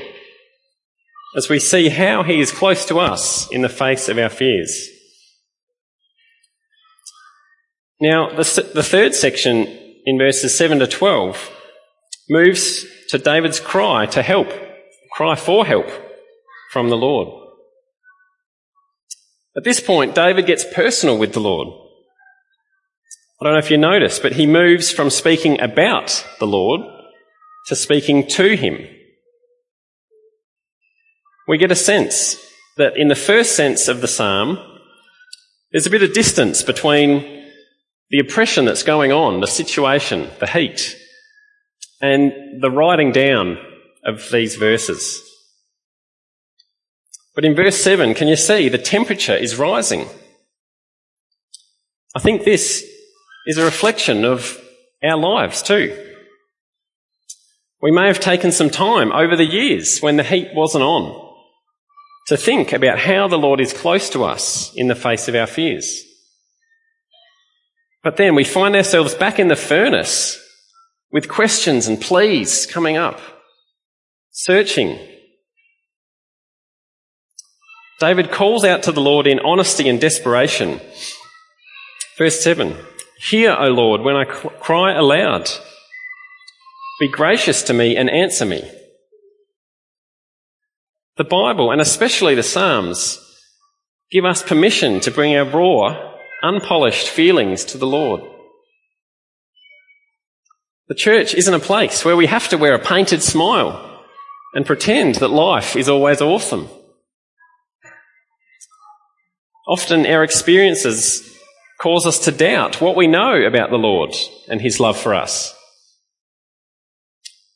as 1.35 1.49
we 1.49 1.59
see 1.59 1.89
how 1.89 2.23
he 2.23 2.39
is 2.39 2.51
close 2.51 2.85
to 2.85 2.99
us 2.99 3.49
in 3.51 3.61
the 3.61 3.69
face 3.69 4.09
of 4.09 4.17
our 4.17 4.29
fears. 4.29 4.89
Now, 8.01 8.29
the, 8.29 8.71
the 8.73 8.83
third 8.83 9.13
section 9.13 9.67
in 10.05 10.17
verses 10.17 10.57
7 10.57 10.79
to 10.79 10.87
12 10.87 11.51
moves 12.29 12.85
to 13.09 13.17
David's 13.17 13.59
cry 13.59 14.05
to 14.07 14.21
help, 14.21 14.47
cry 15.11 15.35
for 15.35 15.65
help 15.65 15.87
from 16.71 16.89
the 16.89 16.97
Lord. 16.97 17.27
At 19.57 19.63
this 19.63 19.79
point, 19.79 20.15
David 20.15 20.45
gets 20.45 20.63
personal 20.73 21.17
with 21.17 21.33
the 21.33 21.41
Lord. 21.41 21.67
I 23.41 23.45
don't 23.45 23.53
know 23.53 23.59
if 23.59 23.71
you 23.71 23.77
noticed, 23.77 24.21
but 24.21 24.33
he 24.33 24.45
moves 24.45 24.91
from 24.91 25.09
speaking 25.09 25.59
about 25.59 26.25
the 26.39 26.47
Lord 26.47 26.81
to 27.67 27.75
speaking 27.75 28.27
to 28.27 28.55
him. 28.55 28.85
We 31.49 31.57
get 31.57 31.71
a 31.71 31.75
sense 31.75 32.37
that 32.77 32.95
in 32.95 33.07
the 33.07 33.15
first 33.15 33.55
sense 33.55 33.87
of 33.87 34.01
the 34.01 34.07
psalm, 34.07 34.59
there's 35.71 35.87
a 35.87 35.89
bit 35.89 36.03
of 36.03 36.13
distance 36.13 36.61
between 36.61 37.43
the 38.11 38.19
oppression 38.19 38.65
that's 38.65 38.83
going 38.83 39.11
on, 39.11 39.41
the 39.41 39.47
situation, 39.47 40.29
the 40.39 40.45
heat, 40.45 40.95
and 42.03 42.61
the 42.61 42.69
writing 42.69 43.11
down 43.11 43.57
of 44.05 44.29
these 44.31 44.57
verses. 44.57 45.23
But 47.33 47.45
in 47.45 47.55
verse 47.55 47.81
7, 47.81 48.13
can 48.13 48.27
you 48.27 48.35
see 48.35 48.69
the 48.69 48.77
temperature 48.77 49.35
is 49.35 49.55
rising? 49.55 50.05
I 52.15 52.19
think 52.19 52.43
this 52.43 52.85
is 53.47 53.57
a 53.57 53.65
reflection 53.65 54.23
of 54.23 54.61
our 55.03 55.17
lives 55.17 55.63
too. 55.63 55.97
We 57.81 57.89
may 57.89 58.05
have 58.05 58.19
taken 58.19 58.51
some 58.51 58.69
time 58.69 59.11
over 59.11 59.35
the 59.35 59.45
years 59.45 59.97
when 59.99 60.17
the 60.17 60.23
heat 60.23 60.49
wasn't 60.53 60.83
on 60.83 61.28
to 62.29 62.37
think 62.37 62.73
about 62.73 62.99
how 62.99 63.27
the 63.27 63.39
Lord 63.39 63.59
is 63.59 63.73
close 63.73 64.07
to 64.11 64.23
us 64.23 64.71
in 64.75 64.87
the 64.87 64.93
face 64.93 65.27
of 65.27 65.33
our 65.33 65.47
fears. 65.47 66.03
But 68.03 68.17
then 68.17 68.35
we 68.35 68.43
find 68.43 68.75
ourselves 68.75 69.15
back 69.15 69.39
in 69.39 69.47
the 69.47 69.55
furnace 69.55 70.39
with 71.11 71.27
questions 71.27 71.87
and 71.87 71.99
pleas 71.99 72.67
coming 72.67 72.97
up, 72.97 73.19
searching. 74.29 74.99
David 77.99 78.29
calls 78.29 78.63
out 78.63 78.83
to 78.83 78.91
the 78.91 79.01
Lord 79.01 79.25
in 79.25 79.39
honesty 79.39 79.89
and 79.89 79.99
desperation. 79.99 80.79
Verse 82.15 82.39
7 82.41 82.77
Hear, 83.31 83.55
O 83.57 83.69
Lord, 83.69 84.01
when 84.01 84.15
I 84.15 84.25
cry 84.25 84.93
aloud. 84.93 85.49
Be 86.99 87.09
gracious 87.09 87.63
to 87.63 87.73
me 87.73 87.97
and 87.97 88.07
answer 88.07 88.45
me. 88.45 88.69
The 91.19 91.25
Bible, 91.25 91.69
and 91.69 91.81
especially 91.81 92.33
the 92.33 92.43
Psalms, 92.43 93.19
give 94.09 94.23
us 94.23 94.41
permission 94.41 95.01
to 95.01 95.11
bring 95.11 95.35
our 95.35 95.43
raw, 95.43 96.13
unpolished 96.41 97.09
feelings 97.09 97.65
to 97.65 97.77
the 97.77 97.85
Lord. 97.85 98.21
The 100.87 100.95
church 100.95 101.33
isn't 101.33 101.53
a 101.53 101.59
place 101.59 102.05
where 102.05 102.15
we 102.15 102.27
have 102.27 102.47
to 102.47 102.57
wear 102.57 102.73
a 102.73 102.79
painted 102.79 103.21
smile 103.21 104.01
and 104.53 104.65
pretend 104.65 105.15
that 105.15 105.27
life 105.27 105.75
is 105.75 105.89
always 105.89 106.21
awesome. 106.21 106.69
Often 109.67 110.05
our 110.05 110.23
experiences 110.23 111.37
cause 111.81 112.05
us 112.05 112.19
to 112.19 112.31
doubt 112.31 112.79
what 112.79 112.95
we 112.95 113.07
know 113.07 113.45
about 113.45 113.71
the 113.71 113.75
Lord 113.75 114.15
and 114.47 114.61
his 114.61 114.79
love 114.79 114.97
for 114.97 115.13
us. 115.13 115.53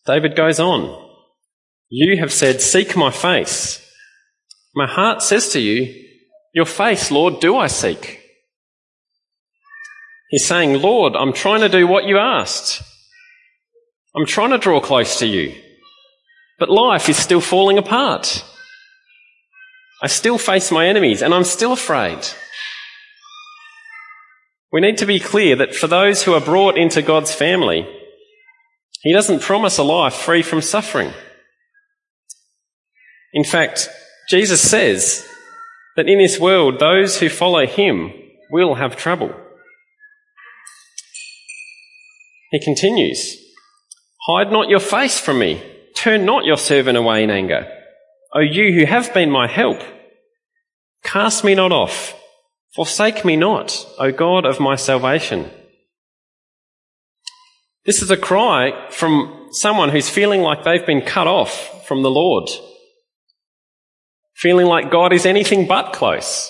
David 0.05 0.35
goes 0.35 0.59
on, 0.59 1.02
You 1.95 2.17
have 2.17 2.33
said, 2.33 2.59
Seek 2.59 2.97
my 2.97 3.11
face. 3.11 3.79
My 4.73 4.87
heart 4.87 5.21
says 5.21 5.49
to 5.49 5.59
you, 5.59 5.93
Your 6.51 6.65
face, 6.65 7.11
Lord, 7.11 7.39
do 7.39 7.55
I 7.55 7.67
seek. 7.67 8.19
He's 10.31 10.47
saying, 10.47 10.81
Lord, 10.81 11.15
I'm 11.15 11.33
trying 11.33 11.61
to 11.61 11.69
do 11.69 11.85
what 11.85 12.05
you 12.05 12.17
asked. 12.17 12.81
I'm 14.15 14.25
trying 14.25 14.49
to 14.49 14.57
draw 14.57 14.79
close 14.79 15.19
to 15.19 15.27
you. 15.27 15.53
But 16.57 16.71
life 16.71 17.09
is 17.09 17.17
still 17.17 17.41
falling 17.41 17.77
apart. 17.77 18.43
I 20.01 20.07
still 20.07 20.39
face 20.39 20.71
my 20.71 20.87
enemies 20.87 21.21
and 21.21 21.31
I'm 21.31 21.43
still 21.43 21.73
afraid. 21.73 22.27
We 24.71 24.81
need 24.81 24.97
to 24.97 25.05
be 25.05 25.19
clear 25.19 25.55
that 25.57 25.75
for 25.75 25.85
those 25.85 26.23
who 26.23 26.33
are 26.33 26.41
brought 26.41 26.75
into 26.75 27.03
God's 27.03 27.35
family, 27.35 27.87
He 29.03 29.13
doesn't 29.13 29.43
promise 29.43 29.77
a 29.77 29.83
life 29.83 30.15
free 30.15 30.41
from 30.41 30.63
suffering. 30.63 31.13
In 33.33 33.43
fact, 33.43 33.89
Jesus 34.29 34.61
says 34.61 35.27
that 35.95 36.07
in 36.07 36.19
this 36.19 36.39
world, 36.39 36.79
those 36.79 37.19
who 37.19 37.29
follow 37.29 37.65
Him 37.65 38.13
will 38.49 38.75
have 38.75 38.95
trouble. 38.95 39.33
He 42.51 42.63
continues, 42.63 43.37
Hide 44.27 44.51
not 44.51 44.69
your 44.69 44.79
face 44.79 45.19
from 45.19 45.39
me. 45.39 45.61
Turn 45.95 46.25
not 46.25 46.45
your 46.45 46.57
servant 46.57 46.97
away 46.97 47.23
in 47.23 47.31
anger. 47.31 47.67
O 48.35 48.39
you 48.39 48.73
who 48.73 48.85
have 48.85 49.13
been 49.13 49.29
my 49.29 49.47
help, 49.47 49.81
cast 51.03 51.43
me 51.43 51.55
not 51.55 51.71
off. 51.71 52.15
Forsake 52.75 53.23
me 53.23 53.35
not, 53.35 53.85
O 53.99 54.11
God 54.11 54.45
of 54.45 54.59
my 54.59 54.75
salvation. 54.75 55.49
This 57.85 58.01
is 58.01 58.09
a 58.09 58.17
cry 58.17 58.87
from 58.89 59.49
someone 59.51 59.89
who's 59.89 60.09
feeling 60.09 60.41
like 60.41 60.63
they've 60.63 60.85
been 60.85 61.01
cut 61.01 61.27
off 61.27 61.85
from 61.87 62.01
the 62.01 62.09
Lord. 62.09 62.49
Feeling 64.35 64.65
like 64.65 64.91
God 64.91 65.13
is 65.13 65.25
anything 65.25 65.67
but 65.67 65.93
close. 65.93 66.49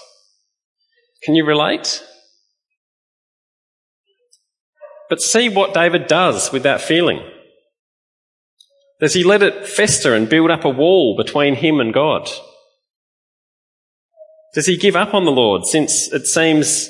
Can 1.23 1.35
you 1.35 1.45
relate? 1.45 2.03
But 5.09 5.21
see 5.21 5.49
what 5.49 5.73
David 5.73 6.07
does 6.07 6.51
with 6.51 6.63
that 6.63 6.81
feeling. 6.81 7.21
Does 8.99 9.13
he 9.13 9.23
let 9.23 9.43
it 9.43 9.67
fester 9.67 10.15
and 10.15 10.29
build 10.29 10.49
up 10.49 10.65
a 10.65 10.69
wall 10.69 11.15
between 11.17 11.55
him 11.55 11.79
and 11.79 11.93
God? 11.93 12.29
Does 14.53 14.65
he 14.65 14.77
give 14.77 14.95
up 14.95 15.13
on 15.13 15.25
the 15.25 15.31
Lord 15.31 15.65
since 15.65 16.11
it 16.13 16.25
seems 16.25 16.89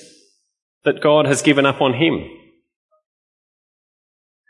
that 0.83 1.01
God 1.01 1.25
has 1.25 1.41
given 1.41 1.65
up 1.65 1.81
on 1.81 1.93
him? 1.93 2.29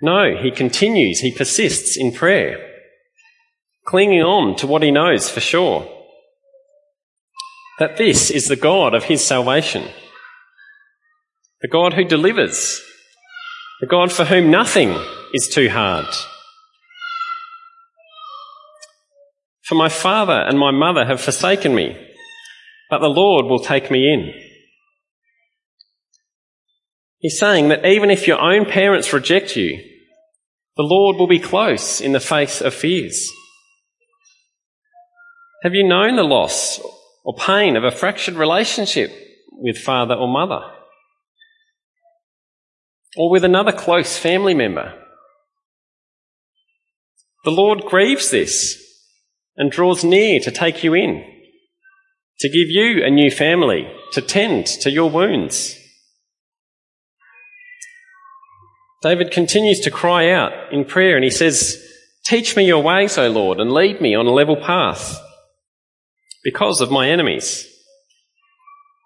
No, 0.02 0.36
he 0.36 0.52
continues, 0.52 1.20
he 1.20 1.32
persists 1.32 1.96
in 1.96 2.12
prayer, 2.12 2.70
clinging 3.86 4.22
on 4.22 4.56
to 4.58 4.68
what 4.68 4.84
he 4.84 4.92
knows 4.92 5.30
for 5.30 5.40
sure. 5.40 5.88
That 7.80 7.98
this 7.98 8.30
is 8.30 8.48
the 8.48 8.56
God 8.56 8.94
of 8.94 9.06
his 9.06 9.24
salvation, 9.26 9.88
the 11.62 11.68
God 11.68 11.94
who 11.94 12.04
delivers, 12.04 12.82
the 13.82 13.88
God 13.88 14.12
for 14.12 14.26
whom 14.26 14.52
nothing 14.52 14.98
is 15.34 15.48
too 15.48 15.70
hard. 15.70 16.08
For 19.64 19.76
my 19.76 19.90
father 19.90 20.46
and 20.48 20.60
my 20.60 20.72
mother 20.72 21.06
have 21.06 21.22
forsaken 21.22 21.74
me 21.74 21.98
but 22.94 23.00
the 23.00 23.08
Lord 23.08 23.46
will 23.46 23.58
take 23.58 23.90
me 23.90 24.14
in. 24.14 24.32
He's 27.18 27.40
saying 27.40 27.70
that 27.70 27.84
even 27.84 28.12
if 28.12 28.28
your 28.28 28.40
own 28.40 28.66
parents 28.66 29.12
reject 29.12 29.56
you, 29.56 29.80
the 30.78 30.84
Lord 30.84 31.18
will 31.18 31.26
be 31.26 31.40
close 31.40 32.00
in 32.00 32.12
the 32.12 32.20
face 32.20 32.62
of 32.62 32.72
fears. 32.72 33.32
Have 35.64 35.74
you 35.74 35.88
known 35.88 36.18
the 36.18 36.24
loss 36.24 36.80
or 37.24 37.36
pain 37.36 37.76
of 37.76 37.84
a 37.84 37.92
fractured 37.92 38.36
relationship 38.36 39.12
with 39.52 39.78
father 39.78 40.16
or 40.16 40.28
mother? 40.28 40.62
Or 43.16 43.30
with 43.30 43.44
another 43.44 43.72
close 43.72 44.18
family 44.18 44.54
member? 44.54 45.00
The 47.44 47.52
Lord 47.52 47.84
grieves 47.86 48.32
this 48.32 48.82
and 49.56 49.72
draws 49.72 50.04
near 50.04 50.40
to 50.40 50.52
take 50.52 50.84
you 50.84 50.94
in 50.94 51.34
to 52.40 52.50
give 52.50 52.70
you 52.70 53.04
a 53.06 53.10
new 53.10 53.32
family, 53.32 53.90
to 54.12 54.22
tend 54.22 54.66
to 54.66 54.92
your 54.92 55.10
wounds. 55.10 55.78
David 59.02 59.32
continues 59.32 59.80
to 59.82 59.92
cry 59.92 60.30
out 60.30 60.52
in 60.72 60.84
prayer 60.86 61.16
and 61.16 61.24
he 61.24 61.30
says, 61.30 61.78
Teach 62.26 62.56
me 62.56 62.66
your 62.66 62.82
ways, 62.82 63.18
O 63.18 63.30
Lord, 63.30 63.60
and 63.60 63.72
lead 63.72 64.02
me 64.02 64.16
on 64.16 64.26
a 64.26 64.32
level 64.32 64.56
path 64.56 65.20
because 66.44 66.82
of 66.82 66.92
my 66.92 67.10
enemies. 67.10 67.68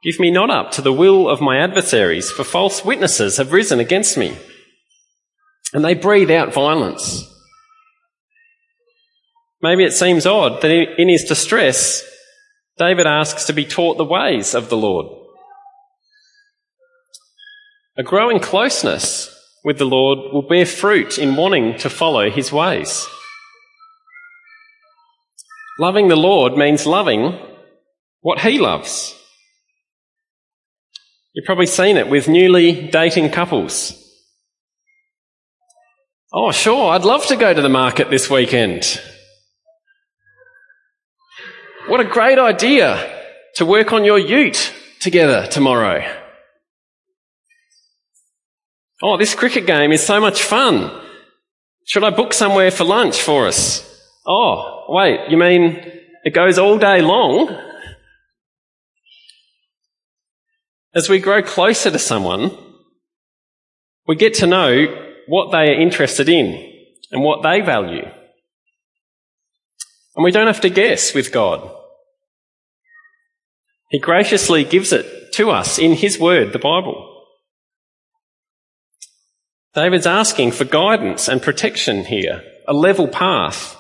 Give 0.03 0.19
me 0.19 0.31
not 0.31 0.49
up 0.49 0.71
to 0.71 0.81
the 0.81 0.93
will 0.93 1.27
of 1.27 1.41
my 1.41 1.57
adversaries, 1.57 2.31
for 2.31 2.43
false 2.43 2.85
witnesses 2.85 3.37
have 3.37 3.51
risen 3.51 3.79
against 3.79 4.17
me, 4.17 4.37
and 5.73 5.83
they 5.83 5.93
breathe 5.93 6.31
out 6.31 6.53
violence. 6.53 7.23
Maybe 9.61 9.83
it 9.83 9.93
seems 9.93 10.25
odd 10.25 10.61
that 10.61 10.71
in 10.71 11.09
his 11.09 11.23
distress, 11.23 12.03
David 12.77 13.07
asks 13.07 13.45
to 13.45 13.53
be 13.53 13.65
taught 13.65 13.97
the 13.97 14.05
ways 14.05 14.53
of 14.53 14.69
the 14.69 14.77
Lord. 14.77 15.07
A 17.97 18.03
growing 18.03 18.39
closeness 18.39 19.33
with 19.63 19.79
the 19.79 19.85
Lord 19.85 20.31
will 20.31 20.47
bear 20.47 20.67
fruit 20.67 21.17
in 21.17 21.35
wanting 21.35 21.77
to 21.79 21.89
follow 21.89 22.29
his 22.29 22.51
ways. 22.51 23.07
Loving 25.79 26.07
the 26.07 26.15
Lord 26.15 26.57
means 26.57 26.85
loving 26.85 27.37
what 28.21 28.39
he 28.39 28.57
loves. 28.57 29.13
You've 31.33 31.45
probably 31.45 31.67
seen 31.67 31.97
it 31.97 32.09
with 32.09 32.27
newly 32.27 32.87
dating 32.87 33.29
couples. 33.29 33.93
Oh, 36.33 36.51
sure, 36.51 36.91
I'd 36.91 37.05
love 37.05 37.25
to 37.27 37.35
go 37.35 37.53
to 37.53 37.61
the 37.61 37.69
market 37.69 38.09
this 38.09 38.29
weekend. 38.29 38.99
What 41.87 42.01
a 42.01 42.05
great 42.05 42.39
idea 42.39 43.23
to 43.55 43.65
work 43.65 43.93
on 43.93 44.03
your 44.03 44.19
ute 44.19 44.73
together 44.99 45.47
tomorrow. 45.47 46.03
Oh, 49.01 49.17
this 49.17 49.35
cricket 49.35 49.67
game 49.67 49.91
is 49.91 50.05
so 50.05 50.19
much 50.19 50.41
fun. 50.41 50.91
Should 51.85 52.03
I 52.03 52.09
book 52.09 52.33
somewhere 52.33 52.71
for 52.71 52.83
lunch 52.83 53.21
for 53.21 53.47
us? 53.47 53.96
Oh, 54.27 54.85
wait, 54.89 55.29
you 55.29 55.37
mean 55.37 55.81
it 56.25 56.33
goes 56.33 56.59
all 56.59 56.77
day 56.77 57.01
long? 57.01 57.57
As 60.93 61.07
we 61.07 61.19
grow 61.19 61.41
closer 61.41 61.89
to 61.89 61.99
someone, 61.99 62.51
we 64.05 64.17
get 64.17 64.33
to 64.35 64.47
know 64.47 64.87
what 65.27 65.51
they 65.51 65.69
are 65.69 65.79
interested 65.79 66.27
in 66.27 66.73
and 67.11 67.23
what 67.23 67.41
they 67.41 67.61
value. 67.61 68.03
And 70.15 70.23
we 70.25 70.31
don't 70.31 70.47
have 70.47 70.61
to 70.61 70.69
guess 70.69 71.13
with 71.13 71.31
God. 71.31 71.71
He 73.89 73.99
graciously 73.99 74.65
gives 74.65 74.91
it 74.91 75.31
to 75.33 75.51
us 75.51 75.79
in 75.79 75.93
His 75.93 76.19
Word, 76.19 76.51
the 76.51 76.59
Bible. 76.59 77.25
David's 79.73 80.07
asking 80.07 80.51
for 80.51 80.65
guidance 80.65 81.29
and 81.29 81.41
protection 81.41 82.03
here 82.03 82.43
a 82.67 82.73
level 82.73 83.07
path 83.07 83.76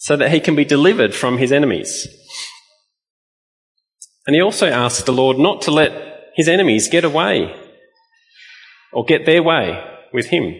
so 0.00 0.16
that 0.16 0.32
he 0.32 0.40
can 0.40 0.56
be 0.56 0.64
delivered 0.64 1.14
from 1.14 1.36
his 1.36 1.52
enemies. 1.52 2.08
And 4.26 4.34
he 4.34 4.40
also 4.40 4.66
asks 4.66 5.02
the 5.02 5.12
Lord 5.12 5.38
not 5.38 5.60
to 5.62 5.70
let 5.70 5.92
his 6.36 6.48
enemies 6.48 6.88
get 6.88 7.04
away 7.04 7.54
or 8.94 9.04
get 9.04 9.26
their 9.26 9.42
way 9.42 9.78
with 10.10 10.26
him. 10.26 10.54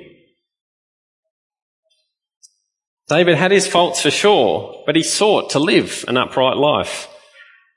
David 3.08 3.36
had 3.36 3.50
his 3.50 3.66
faults 3.66 4.02
for 4.02 4.10
sure, 4.10 4.82
but 4.84 4.94
he 4.94 5.02
sought 5.02 5.50
to 5.50 5.58
live 5.58 6.04
an 6.06 6.18
upright 6.18 6.58
life, 6.58 7.08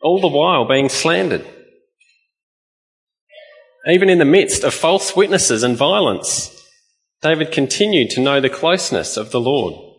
all 0.02 0.20
the 0.20 0.28
while 0.28 0.68
being 0.68 0.90
slandered. 0.90 1.48
Even 3.88 4.10
in 4.10 4.20
the 4.20 4.26
midst 4.26 4.66
of 4.66 4.74
false 4.74 5.16
witnesses 5.16 5.64
and 5.64 5.78
violence, 5.78 6.50
David 7.22 7.54
continued 7.54 8.10
to 8.12 8.22
know 8.22 8.42
the 8.42 8.50
closeness 8.50 9.16
of 9.16 9.32
the 9.32 9.40
Lord. 9.40 9.93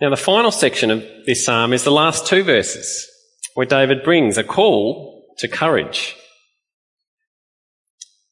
Now, 0.00 0.08
the 0.08 0.16
final 0.16 0.50
section 0.50 0.90
of 0.90 1.04
this 1.26 1.44
psalm 1.44 1.74
is 1.74 1.84
the 1.84 1.90
last 1.90 2.26
two 2.26 2.42
verses, 2.42 3.06
where 3.54 3.66
David 3.66 4.02
brings 4.02 4.38
a 4.38 4.44
call 4.44 5.26
to 5.38 5.48
courage. 5.48 6.16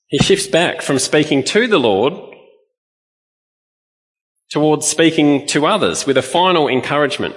He 0.07 0.17
shifts 0.17 0.47
back 0.47 0.81
from 0.81 0.99
speaking 0.99 1.45
to 1.45 1.67
the 1.67 1.79
Lord 1.79 2.15
towards 4.51 4.87
speaking 4.87 5.47
to 5.49 5.67
others 5.67 6.07
with 6.07 6.17
a 6.17 6.23
final 6.23 6.69
encouragement. 6.69 7.37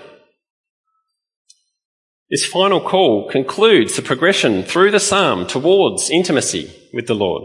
This 2.30 2.46
final 2.46 2.80
call 2.80 3.30
concludes 3.30 3.98
the 3.98 4.02
progression 4.02 4.64
through 4.64 4.92
the 4.92 5.02
psalm 5.02 5.46
towards 5.46 6.10
intimacy 6.10 6.72
with 6.94 7.08
the 7.08 7.14
Lord. 7.14 7.44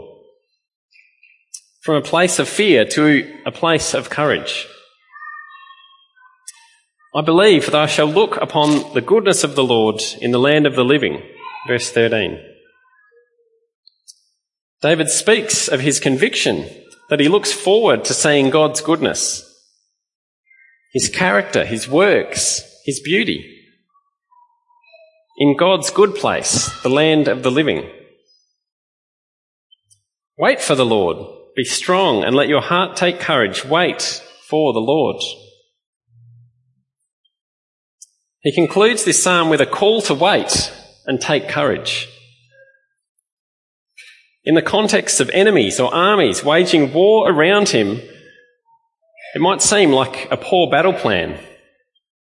From 1.81 1.95
a 1.95 2.01
place 2.01 2.39
of 2.39 2.47
fear 2.47 2.85
to 2.85 3.41
a 3.45 3.51
place 3.51 3.93
of 3.93 4.09
courage. 4.09 4.65
I 7.17 7.23
believe 7.23 7.65
that 7.65 7.73
I 7.73 7.87
shall 7.87 8.05
look 8.05 8.37
upon 8.37 8.93
the 8.93 9.01
goodness 9.01 9.43
of 9.43 9.55
the 9.55 9.63
Lord 9.63 9.99
in 10.21 10.29
the 10.29 10.37
land 10.37 10.67
of 10.67 10.75
the 10.75 10.85
living. 10.85 11.23
Verse 11.67 11.89
13. 11.89 12.37
David 14.83 15.09
speaks 15.09 15.67
of 15.67 15.79
his 15.79 15.99
conviction 15.99 16.69
that 17.09 17.19
he 17.19 17.27
looks 17.27 17.51
forward 17.51 18.05
to 18.05 18.13
seeing 18.13 18.51
God's 18.51 18.81
goodness, 18.81 19.43
his 20.93 21.09
character, 21.09 21.65
his 21.65 21.89
works, 21.89 22.61
his 22.85 22.99
beauty. 22.99 23.65
In 25.39 25.57
God's 25.57 25.89
good 25.89 26.13
place, 26.13 26.69
the 26.83 26.89
land 26.89 27.27
of 27.27 27.41
the 27.41 27.49
living. 27.49 27.89
Wait 30.37 30.61
for 30.61 30.75
the 30.75 30.85
Lord. 30.85 31.17
Be 31.55 31.63
strong 31.63 32.23
and 32.23 32.35
let 32.35 32.47
your 32.47 32.61
heart 32.61 32.95
take 32.95 33.19
courage. 33.19 33.65
Wait 33.65 34.21
for 34.47 34.71
the 34.71 34.79
Lord. 34.79 35.19
He 38.47 38.53
concludes 38.53 39.03
this 39.03 39.21
psalm 39.21 39.49
with 39.49 39.59
a 39.59 39.65
call 39.65 40.01
to 40.03 40.13
wait 40.13 40.71
and 41.05 41.19
take 41.19 41.49
courage. 41.49 42.07
In 44.45 44.55
the 44.55 44.61
context 44.61 45.19
of 45.19 45.29
enemies 45.31 45.81
or 45.81 45.93
armies 45.93 46.45
waging 46.45 46.93
war 46.93 47.29
around 47.29 47.67
him, 47.67 47.99
it 49.35 49.41
might 49.41 49.61
seem 49.61 49.91
like 49.91 50.31
a 50.31 50.37
poor 50.37 50.71
battle 50.71 50.93
plan 50.93 51.37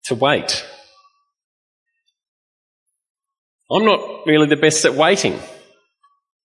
to 0.06 0.15
wait. 0.15 0.65
I'm 3.69 3.84
not 3.84 4.25
really 4.25 4.47
the 4.47 4.56
best 4.56 4.86
at 4.86 4.93
waiting. 4.93 5.38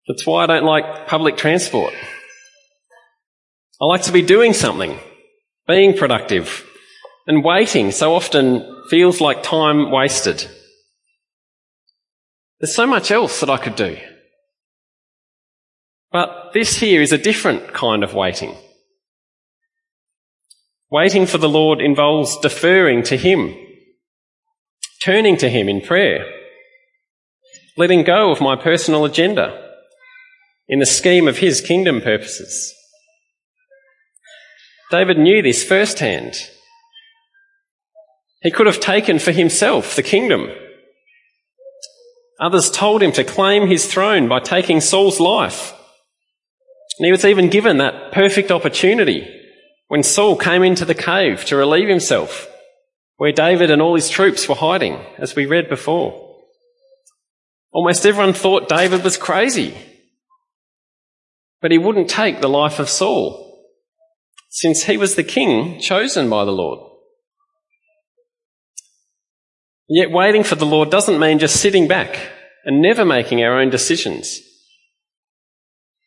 That's 0.08 0.26
why 0.26 0.42
I 0.42 0.46
don't 0.46 0.64
like 0.64 1.06
public 1.06 1.36
transport. 1.36 1.94
I 3.80 3.84
like 3.84 4.02
to 4.02 4.12
be 4.12 4.22
doing 4.22 4.52
something, 4.52 4.98
being 5.68 5.96
productive, 5.96 6.68
and 7.26 7.44
waiting 7.44 7.90
so 7.90 8.14
often 8.14 8.84
feels 8.88 9.20
like 9.20 9.42
time 9.42 9.90
wasted. 9.90 10.48
There's 12.60 12.74
so 12.74 12.86
much 12.86 13.10
else 13.10 13.40
that 13.40 13.50
I 13.50 13.56
could 13.56 13.76
do. 13.76 13.96
But 16.12 16.50
this 16.52 16.76
here 16.76 17.00
is 17.00 17.12
a 17.12 17.18
different 17.18 17.72
kind 17.72 18.02
of 18.02 18.14
waiting. 18.14 18.56
Waiting 20.90 21.24
for 21.26 21.38
the 21.38 21.48
Lord 21.48 21.80
involves 21.80 22.36
deferring 22.38 23.04
to 23.04 23.16
Him, 23.16 23.54
turning 25.02 25.36
to 25.36 25.48
Him 25.48 25.68
in 25.68 25.80
prayer, 25.80 26.26
letting 27.76 28.02
go 28.02 28.32
of 28.32 28.40
my 28.40 28.56
personal 28.56 29.04
agenda 29.04 29.68
in 30.68 30.80
the 30.80 30.86
scheme 30.86 31.28
of 31.28 31.38
His 31.38 31.60
kingdom 31.60 32.00
purposes. 32.00 32.74
David 34.90 35.18
knew 35.18 35.40
this 35.42 35.62
firsthand. 35.62 36.34
He 38.42 38.50
could 38.50 38.66
have 38.66 38.80
taken 38.80 39.18
for 39.18 39.32
himself 39.32 39.94
the 39.94 40.02
kingdom. 40.02 40.48
Others 42.40 42.70
told 42.70 43.02
him 43.02 43.12
to 43.12 43.24
claim 43.24 43.66
his 43.66 43.86
throne 43.86 44.28
by 44.28 44.40
taking 44.40 44.80
Saul's 44.80 45.20
life. 45.20 45.74
And 46.98 47.06
he 47.06 47.12
was 47.12 47.24
even 47.24 47.50
given 47.50 47.78
that 47.78 48.12
perfect 48.12 48.50
opportunity 48.50 49.28
when 49.88 50.02
Saul 50.02 50.36
came 50.36 50.62
into 50.62 50.84
the 50.84 50.94
cave 50.94 51.44
to 51.46 51.56
relieve 51.56 51.88
himself, 51.88 52.48
where 53.16 53.32
David 53.32 53.70
and 53.70 53.82
all 53.82 53.94
his 53.94 54.08
troops 54.08 54.48
were 54.48 54.54
hiding, 54.54 54.98
as 55.18 55.34
we 55.34 55.44
read 55.44 55.68
before. 55.68 56.38
Almost 57.72 58.06
everyone 58.06 58.32
thought 58.32 58.68
David 58.68 59.04
was 59.04 59.16
crazy. 59.16 59.76
But 61.60 61.72
he 61.72 61.78
wouldn't 61.78 62.08
take 62.08 62.40
the 62.40 62.48
life 62.48 62.78
of 62.78 62.88
Saul, 62.88 63.66
since 64.48 64.84
he 64.84 64.96
was 64.96 65.14
the 65.14 65.24
king 65.24 65.78
chosen 65.80 66.30
by 66.30 66.44
the 66.44 66.52
Lord. 66.52 66.89
Yet 69.92 70.12
waiting 70.12 70.44
for 70.44 70.54
the 70.54 70.64
Lord 70.64 70.88
doesn't 70.88 71.18
mean 71.18 71.40
just 71.40 71.60
sitting 71.60 71.88
back 71.88 72.16
and 72.64 72.80
never 72.80 73.04
making 73.04 73.42
our 73.42 73.60
own 73.60 73.70
decisions. 73.70 74.38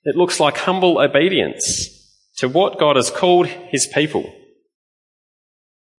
It 0.05 0.15
looks 0.15 0.39
like 0.39 0.55
humble 0.55 0.99
obedience 0.99 1.89
to 2.37 2.47
what 2.47 2.79
God 2.79 2.95
has 2.95 3.11
called 3.11 3.47
his 3.47 3.85
people, 3.85 4.33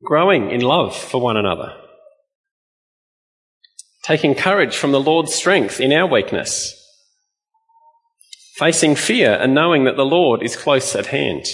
growing 0.03 0.51
in 0.51 0.63
love 0.63 0.97
for 0.97 1.21
one 1.21 1.37
another, 1.37 1.77
taking 4.03 4.35
courage 4.35 4.75
from 4.75 4.93
the 4.93 5.01
Lord's 5.01 5.35
strength 5.35 5.79
in 5.79 5.93
our 5.93 6.07
weakness, 6.07 6.75
facing 8.57 8.97
fear 8.97 9.35
and 9.35 9.55
knowing 9.55 9.85
that 9.85 9.97
the 9.97 10.07
Lord 10.07 10.43
is 10.43 10.57
close 10.57 10.97
at 10.97 11.09
hand. 11.09 11.45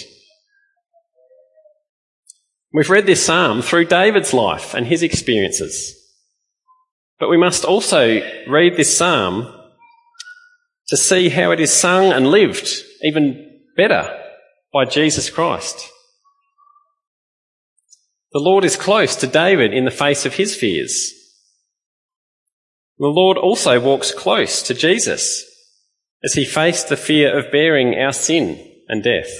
We've 2.71 2.89
read 2.89 3.05
this 3.05 3.25
psalm 3.25 3.61
through 3.61 3.85
David's 3.85 4.33
life 4.33 4.73
and 4.73 4.87
his 4.87 5.03
experiences. 5.03 5.97
But 7.21 7.29
we 7.29 7.37
must 7.37 7.63
also 7.63 8.19
read 8.47 8.75
this 8.75 8.97
psalm 8.97 9.53
to 10.87 10.97
see 10.97 11.29
how 11.29 11.51
it 11.51 11.59
is 11.59 11.71
sung 11.71 12.11
and 12.11 12.27
lived 12.27 12.67
even 13.03 13.59
better 13.77 14.09
by 14.73 14.85
Jesus 14.85 15.29
Christ. 15.29 15.87
The 18.31 18.39
Lord 18.39 18.65
is 18.65 18.75
close 18.75 19.15
to 19.17 19.27
David 19.27 19.71
in 19.71 19.85
the 19.85 19.91
face 19.91 20.25
of 20.25 20.33
his 20.33 20.55
fears. 20.55 21.13
The 22.97 23.05
Lord 23.05 23.37
also 23.37 23.79
walks 23.79 24.11
close 24.11 24.63
to 24.63 24.73
Jesus 24.73 25.45
as 26.23 26.33
he 26.33 26.43
faced 26.43 26.89
the 26.89 26.97
fear 26.97 27.37
of 27.37 27.51
bearing 27.51 27.93
our 27.99 28.13
sin 28.13 28.67
and 28.87 29.03
death. 29.03 29.31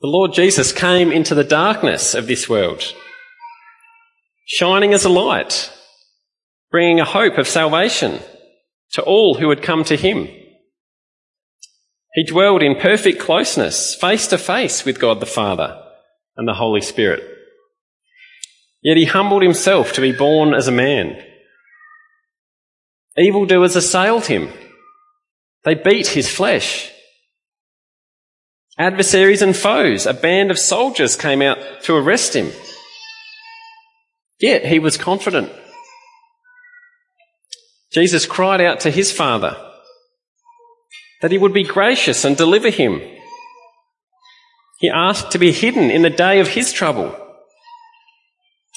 The 0.00 0.08
Lord 0.08 0.32
Jesus 0.32 0.72
came 0.72 1.12
into 1.12 1.36
the 1.36 1.44
darkness 1.44 2.14
of 2.14 2.26
this 2.26 2.48
world, 2.48 2.82
shining 4.50 4.92
as 4.92 5.04
a 5.04 5.08
light, 5.08 5.72
bringing 6.72 6.98
a 6.98 7.04
hope 7.04 7.38
of 7.38 7.46
salvation 7.46 8.18
to 8.90 9.02
all 9.02 9.34
who 9.34 9.48
had 9.48 9.62
come 9.62 9.84
to 9.84 9.96
him. 9.96 10.26
He 12.14 12.24
dwelled 12.24 12.60
in 12.60 12.74
perfect 12.74 13.20
closeness, 13.20 13.94
face 13.94 14.26
to 14.26 14.38
face 14.38 14.84
with 14.84 14.98
God 14.98 15.20
the 15.20 15.26
Father 15.26 15.80
and 16.36 16.48
the 16.48 16.54
Holy 16.54 16.80
Spirit. 16.80 17.22
Yet 18.82 18.96
he 18.96 19.04
humbled 19.04 19.42
himself 19.42 19.92
to 19.92 20.00
be 20.00 20.10
born 20.10 20.52
as 20.52 20.66
a 20.66 20.72
man. 20.72 21.22
Evildoers 23.16 23.76
assailed 23.76 24.26
him. 24.26 24.48
They 25.64 25.74
beat 25.74 26.08
his 26.08 26.28
flesh. 26.28 26.90
Adversaries 28.76 29.42
and 29.42 29.54
foes, 29.54 30.06
a 30.06 30.14
band 30.14 30.50
of 30.50 30.58
soldiers 30.58 31.14
came 31.14 31.40
out 31.40 31.58
to 31.84 31.94
arrest 31.94 32.34
him. 32.34 32.50
Yet 34.40 34.64
he 34.64 34.78
was 34.78 34.96
confident 34.96 35.52
Jesus 37.92 38.24
cried 38.24 38.60
out 38.60 38.80
to 38.80 38.90
his 38.90 39.10
Father 39.10 39.56
that 41.20 41.32
he 41.32 41.38
would 41.38 41.52
be 41.52 41.64
gracious 41.64 42.24
and 42.24 42.36
deliver 42.36 42.70
him. 42.70 43.00
He 44.78 44.88
asked 44.88 45.32
to 45.32 45.38
be 45.38 45.52
hidden 45.52 45.90
in 45.90 46.02
the 46.02 46.10
day 46.10 46.40
of 46.40 46.48
his 46.48 46.72
trouble, 46.72 47.14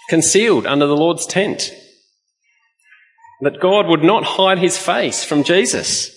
concealed 0.09 0.65
under 0.65 0.85
the 0.85 0.97
Lord's 0.97 1.25
tent, 1.25 1.73
that 3.41 3.61
God 3.61 3.87
would 3.87 4.03
not 4.03 4.23
hide 4.23 4.59
his 4.59 4.77
face 4.77 5.23
from 5.23 5.43
Jesus. 5.43 6.09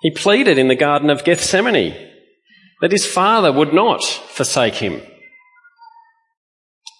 He 0.00 0.10
pleaded 0.10 0.56
in 0.56 0.68
the 0.68 0.74
Garden 0.74 1.10
of 1.10 1.24
Gethsemane 1.24 1.94
that 2.80 2.92
his 2.92 3.04
Father 3.04 3.52
would 3.52 3.74
not 3.74 4.02
forsake 4.02 4.74
him, 4.74 5.02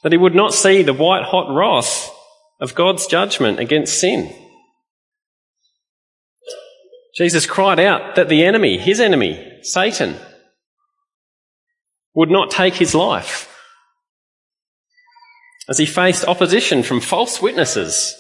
that 0.03 0.13
he 0.13 0.19
would 0.19 0.35
not 0.35 0.55
see 0.55 0.83
the 0.83 0.95
white 0.95 1.25
hot 1.25 1.55
wrath 1.55 2.11
of 2.61 2.75
God's 2.75 3.07
judgment 3.07 3.59
against 3.59 3.99
sin. 3.99 4.35
Jesus 7.17 7.47
cried 7.47 7.81
out 7.81 8.15
that 8.17 8.29
the 8.29 8.45
enemy, 8.45 8.79
his 8.79 9.01
enemy, 9.01 9.59
Satan, 9.63 10.17
would 12.15 12.31
not 12.31 12.51
take 12.51 12.75
his 12.75 12.95
life 12.95 13.47
as 15.69 15.79
he 15.79 15.87
faced 15.87 16.25
opposition 16.25 16.83
from 16.83 17.01
false 17.01 17.41
witnesses 17.41 18.17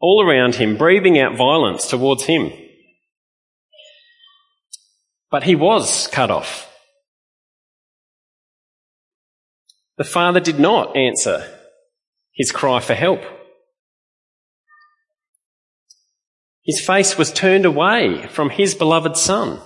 all 0.00 0.26
around 0.26 0.56
him, 0.56 0.76
breathing 0.76 1.18
out 1.18 1.36
violence 1.36 1.86
towards 1.86 2.24
him. 2.24 2.52
But 5.30 5.44
he 5.44 5.54
was 5.54 6.06
cut 6.08 6.30
off. 6.30 6.69
The 10.00 10.04
father 10.04 10.40
did 10.40 10.58
not 10.58 10.96
answer 10.96 11.46
his 12.32 12.52
cry 12.52 12.80
for 12.80 12.94
help. 12.94 13.20
His 16.64 16.80
face 16.80 17.18
was 17.18 17.30
turned 17.30 17.66
away 17.66 18.26
from 18.28 18.48
his 18.48 18.74
beloved 18.74 19.18
son. 19.18 19.60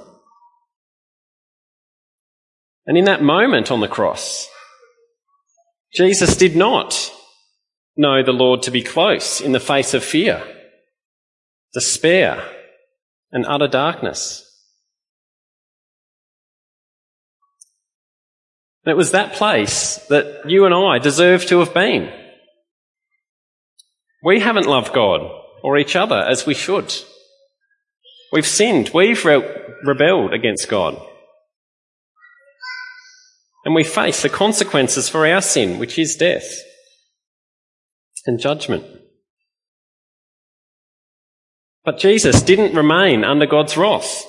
And 2.84 2.98
in 2.98 3.04
that 3.04 3.22
moment 3.22 3.70
on 3.70 3.78
the 3.78 3.86
cross, 3.86 4.48
Jesus 5.94 6.36
did 6.36 6.56
not 6.56 7.12
know 7.96 8.24
the 8.24 8.32
Lord 8.32 8.60
to 8.62 8.72
be 8.72 8.82
close 8.82 9.40
in 9.40 9.52
the 9.52 9.60
face 9.60 9.94
of 9.94 10.02
fear, 10.02 10.42
despair, 11.74 12.44
and 13.30 13.46
utter 13.46 13.68
darkness. 13.68 14.43
And 18.84 18.92
it 18.92 18.96
was 18.96 19.12
that 19.12 19.32
place 19.32 19.96
that 20.08 20.42
you 20.46 20.66
and 20.66 20.74
I 20.74 20.98
deserve 20.98 21.46
to 21.46 21.60
have 21.60 21.72
been. 21.72 22.12
We 24.22 24.40
haven't 24.40 24.66
loved 24.66 24.92
God 24.92 25.22
or 25.62 25.78
each 25.78 25.96
other 25.96 26.16
as 26.16 26.46
we 26.46 26.54
should. 26.54 26.94
We've 28.32 28.46
sinned. 28.46 28.90
We've 28.92 29.24
re- 29.24 29.62
rebelled 29.84 30.34
against 30.34 30.68
God. 30.68 31.00
And 33.64 33.74
we 33.74 33.84
face 33.84 34.22
the 34.22 34.28
consequences 34.28 35.08
for 35.08 35.26
our 35.26 35.40
sin, 35.40 35.78
which 35.78 35.98
is 35.98 36.16
death 36.16 36.46
and 38.26 38.38
judgment. 38.38 38.84
But 41.84 41.98
Jesus 41.98 42.42
didn't 42.42 42.76
remain 42.76 43.24
under 43.24 43.46
God's 43.46 43.76
wrath, 43.76 44.24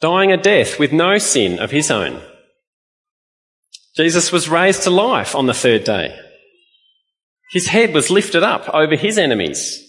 dying 0.00 0.32
a 0.32 0.36
death 0.36 0.78
with 0.78 0.92
no 0.92 1.18
sin 1.18 1.58
of 1.58 1.70
his 1.70 1.90
own. 1.90 2.20
Jesus 3.96 4.30
was 4.30 4.48
raised 4.48 4.82
to 4.82 4.90
life 4.90 5.34
on 5.34 5.46
the 5.46 5.54
third 5.54 5.84
day. 5.84 6.18
His 7.50 7.68
head 7.68 7.94
was 7.94 8.10
lifted 8.10 8.42
up 8.42 8.68
over 8.74 8.96
his 8.96 9.16
enemies. 9.16 9.82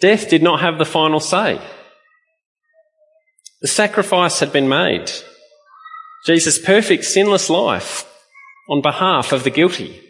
Death 0.00 0.28
did 0.28 0.42
not 0.42 0.60
have 0.60 0.78
the 0.78 0.84
final 0.84 1.20
say. 1.20 1.60
The 3.62 3.68
sacrifice 3.68 4.40
had 4.40 4.52
been 4.52 4.68
made. 4.68 5.10
Jesus' 6.26 6.58
perfect 6.58 7.04
sinless 7.04 7.48
life 7.48 8.04
on 8.68 8.82
behalf 8.82 9.32
of 9.32 9.44
the 9.44 9.50
guilty. 9.50 10.00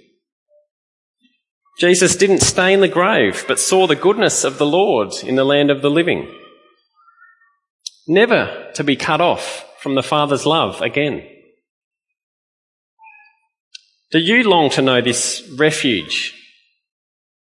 Jesus 1.78 2.16
didn't 2.16 2.40
stay 2.40 2.72
in 2.72 2.81
the 2.81 2.88
grave, 2.88 3.44
but 3.46 3.59
saw 3.59 3.87
the 3.87 3.96
goodness 3.96 4.44
of 4.44 4.59
the 4.59 4.66
Lord 4.66 5.12
in 5.22 5.37
the 5.37 5.44
land 5.44 5.70
of 5.70 5.83
the 5.83 5.90
living. 5.90 6.28
Never 8.09 8.70
to 8.74 8.85
be 8.85 8.96
cut 8.96 9.20
off 9.20 9.64
from 9.78 9.94
the 9.94 10.02
Father's 10.02 10.44
love 10.44 10.81
again. 10.81 11.26
Do 14.12 14.18
you 14.18 14.42
long 14.42 14.68
to 14.70 14.83
know 14.83 15.01
this 15.01 15.42
refuge 15.57 16.35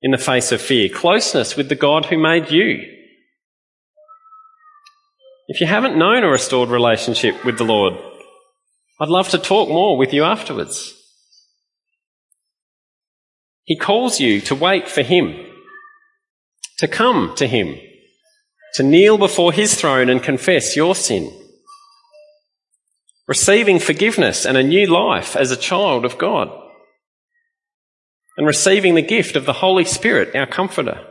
in 0.01 0.12
the 0.12 0.17
face 0.17 0.51
of 0.51 0.62
fear, 0.62 0.89
closeness 0.89 1.56
with 1.56 1.69
the 1.69 1.75
God 1.75 2.08
who 2.08 2.17
made 2.17 2.51
you? 2.51 2.84
If 5.47 5.62
you 5.62 5.67
haven't 5.67 5.97
known 5.97 6.25
a 6.25 6.30
restored 6.30 6.67
relationship 6.67 7.45
with 7.45 7.58
the 7.58 7.63
Lord, 7.63 7.93
I'd 8.99 9.08
love 9.08 9.30
to 9.30 9.38
talk 9.38 9.69
more 9.69 9.97
with 9.97 10.12
you 10.12 10.25
afterwards. 10.25 10.93
He 13.63 13.77
calls 13.77 14.19
you 14.19 14.41
to 14.41 14.56
wait 14.56 14.89
for 14.89 15.03
Him, 15.03 15.38
to 16.80 16.88
come 16.89 17.34
to 17.38 17.47
Him, 17.47 17.77
to 18.73 18.84
kneel 18.84 19.17
before 19.17 19.53
His 19.53 19.73
throne 19.75 20.10
and 20.10 20.21
confess 20.21 20.75
your 20.75 20.95
sin 20.95 21.32
receiving 23.28 23.80
forgiveness 23.80 24.46
and 24.46 24.58
a 24.58 24.63
new 24.63 24.88
life 24.88 25.36
as 25.36 25.52
a 25.52 25.58
child 25.58 26.06
of 26.06 26.18
God, 26.18 26.50
and 28.38 28.48
receiving 28.48 28.96
the 28.96 29.02
gift 29.02 29.36
of 29.36 29.46
the 29.46 29.54
Holy 29.54 29.84
Spirit, 29.84 30.36
our 30.36 30.46
Comforter, 30.46 31.06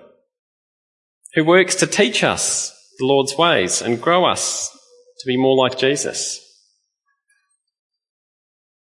who 1.34 1.44
works 1.44 1.74
to 1.76 1.86
teach 1.86 2.24
us 2.24 2.72
the 2.98 3.04
Lord's 3.04 3.36
ways 3.36 3.82
and 3.82 4.00
grow 4.00 4.24
us 4.24 4.70
to 5.20 5.26
be 5.26 5.36
more 5.36 5.56
like 5.56 5.78
Jesus, 5.78 6.40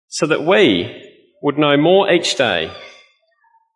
so 0.09 0.27
that 0.27 0.45
we 0.45 1.03
would 1.43 1.57
know 1.57 1.77
more 1.77 2.13
each 2.13 2.37
day 2.37 2.71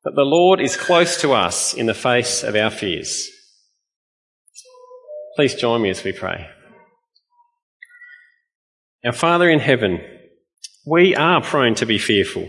that 0.04 0.14
the 0.14 0.22
Lord 0.22 0.60
is 0.60 0.76
close 0.76 1.20
to 1.22 1.32
us 1.32 1.74
in 1.74 1.86
the 1.86 1.94
face 1.94 2.42
of 2.42 2.54
our 2.54 2.70
fears. 2.70 3.28
Please 5.34 5.54
join 5.54 5.82
me 5.82 5.90
as 5.90 6.04
we 6.04 6.12
pray. 6.12 6.48
Our 9.04 9.12
Father 9.12 9.48
in 9.48 9.60
heaven, 9.60 10.00
we 10.86 11.14
are 11.14 11.40
prone 11.40 11.74
to 11.76 11.86
be 11.86 11.98
fearful. 11.98 12.48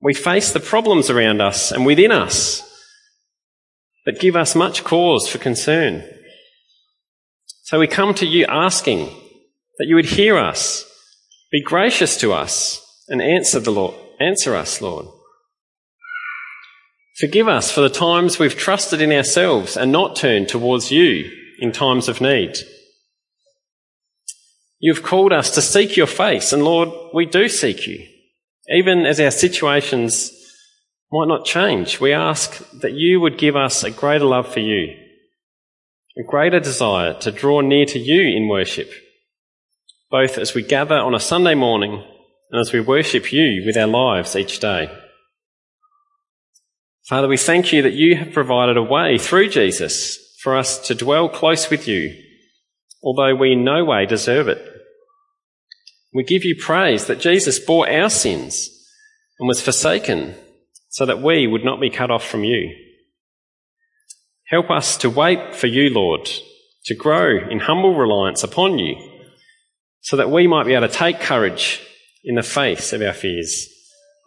We 0.00 0.14
face 0.14 0.52
the 0.52 0.60
problems 0.60 1.10
around 1.10 1.40
us 1.40 1.72
and 1.72 1.86
within 1.86 2.12
us 2.12 2.62
that 4.04 4.20
give 4.20 4.36
us 4.36 4.54
much 4.54 4.84
cause 4.84 5.28
for 5.28 5.38
concern. 5.38 6.04
So 7.62 7.78
we 7.78 7.86
come 7.86 8.12
to 8.14 8.26
you 8.26 8.44
asking 8.46 9.06
that 9.78 9.86
you 9.86 9.94
would 9.94 10.04
hear 10.04 10.36
us, 10.36 10.84
be 11.50 11.62
gracious 11.62 12.16
to 12.18 12.32
us, 12.32 12.80
and 13.08 13.22
answer 13.22 13.60
the 13.60 13.72
Lord, 13.72 13.94
answer 14.20 14.54
us, 14.54 14.80
Lord. 14.80 15.06
Forgive 17.18 17.48
us 17.48 17.70
for 17.70 17.80
the 17.80 17.88
times 17.88 18.38
we've 18.38 18.56
trusted 18.56 19.00
in 19.00 19.12
ourselves 19.12 19.76
and 19.76 19.92
not 19.92 20.16
turned 20.16 20.48
towards 20.48 20.90
you 20.90 21.30
in 21.60 21.72
times 21.72 22.08
of 22.08 22.20
need. 22.20 22.56
You've 24.84 25.02
called 25.02 25.32
us 25.32 25.50
to 25.52 25.62
seek 25.62 25.96
your 25.96 26.06
face, 26.06 26.52
and 26.52 26.62
Lord, 26.62 26.90
we 27.14 27.24
do 27.24 27.48
seek 27.48 27.86
you. 27.86 28.06
Even 28.68 29.06
as 29.06 29.18
our 29.18 29.30
situations 29.30 30.30
might 31.10 31.26
not 31.26 31.46
change, 31.46 32.00
we 32.00 32.12
ask 32.12 32.70
that 32.80 32.92
you 32.92 33.18
would 33.18 33.38
give 33.38 33.56
us 33.56 33.82
a 33.82 33.90
greater 33.90 34.26
love 34.26 34.52
for 34.52 34.60
you, 34.60 34.94
a 36.18 36.30
greater 36.30 36.60
desire 36.60 37.14
to 37.20 37.32
draw 37.32 37.62
near 37.62 37.86
to 37.86 37.98
you 37.98 38.36
in 38.36 38.46
worship, 38.46 38.92
both 40.10 40.36
as 40.36 40.52
we 40.52 40.62
gather 40.62 40.96
on 40.96 41.14
a 41.14 41.18
Sunday 41.18 41.54
morning 41.54 42.04
and 42.50 42.60
as 42.60 42.74
we 42.74 42.80
worship 42.80 43.32
you 43.32 43.62
with 43.64 43.78
our 43.78 43.86
lives 43.86 44.36
each 44.36 44.60
day. 44.60 44.94
Father, 47.08 47.26
we 47.26 47.38
thank 47.38 47.72
you 47.72 47.80
that 47.80 47.94
you 47.94 48.16
have 48.16 48.34
provided 48.34 48.76
a 48.76 48.82
way 48.82 49.16
through 49.16 49.48
Jesus 49.48 50.18
for 50.42 50.54
us 50.54 50.78
to 50.86 50.94
dwell 50.94 51.30
close 51.30 51.70
with 51.70 51.88
you, 51.88 52.14
although 53.02 53.34
we 53.34 53.52
in 53.52 53.64
no 53.64 53.82
way 53.82 54.04
deserve 54.04 54.46
it. 54.46 54.72
We 56.14 56.22
give 56.22 56.44
you 56.44 56.54
praise 56.58 57.06
that 57.06 57.18
Jesus 57.18 57.58
bore 57.58 57.90
our 57.90 58.08
sins 58.08 58.70
and 59.38 59.48
was 59.48 59.60
forsaken 59.60 60.36
so 60.88 61.04
that 61.04 61.20
we 61.20 61.46
would 61.48 61.64
not 61.64 61.80
be 61.80 61.90
cut 61.90 62.12
off 62.12 62.24
from 62.24 62.44
you. 62.44 62.72
Help 64.46 64.70
us 64.70 64.96
to 64.98 65.10
wait 65.10 65.56
for 65.56 65.66
you, 65.66 65.90
Lord, 65.90 66.30
to 66.84 66.94
grow 66.94 67.38
in 67.50 67.58
humble 67.58 67.96
reliance 67.96 68.44
upon 68.44 68.78
you 68.78 68.94
so 70.02 70.16
that 70.16 70.30
we 70.30 70.46
might 70.46 70.66
be 70.66 70.74
able 70.74 70.86
to 70.86 70.94
take 70.94 71.18
courage 71.18 71.82
in 72.22 72.36
the 72.36 72.42
face 72.42 72.92
of 72.92 73.02
our 73.02 73.12
fears, 73.12 73.68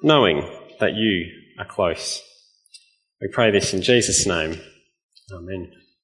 knowing 0.04 0.42
that 0.80 0.94
you 0.94 1.32
are 1.58 1.66
close. 1.66 2.22
We 3.22 3.30
pray 3.32 3.52
this 3.52 3.74
in 3.74 3.82
Jesus' 3.82 4.26
name. 4.26 4.60
Amen. 5.32 5.72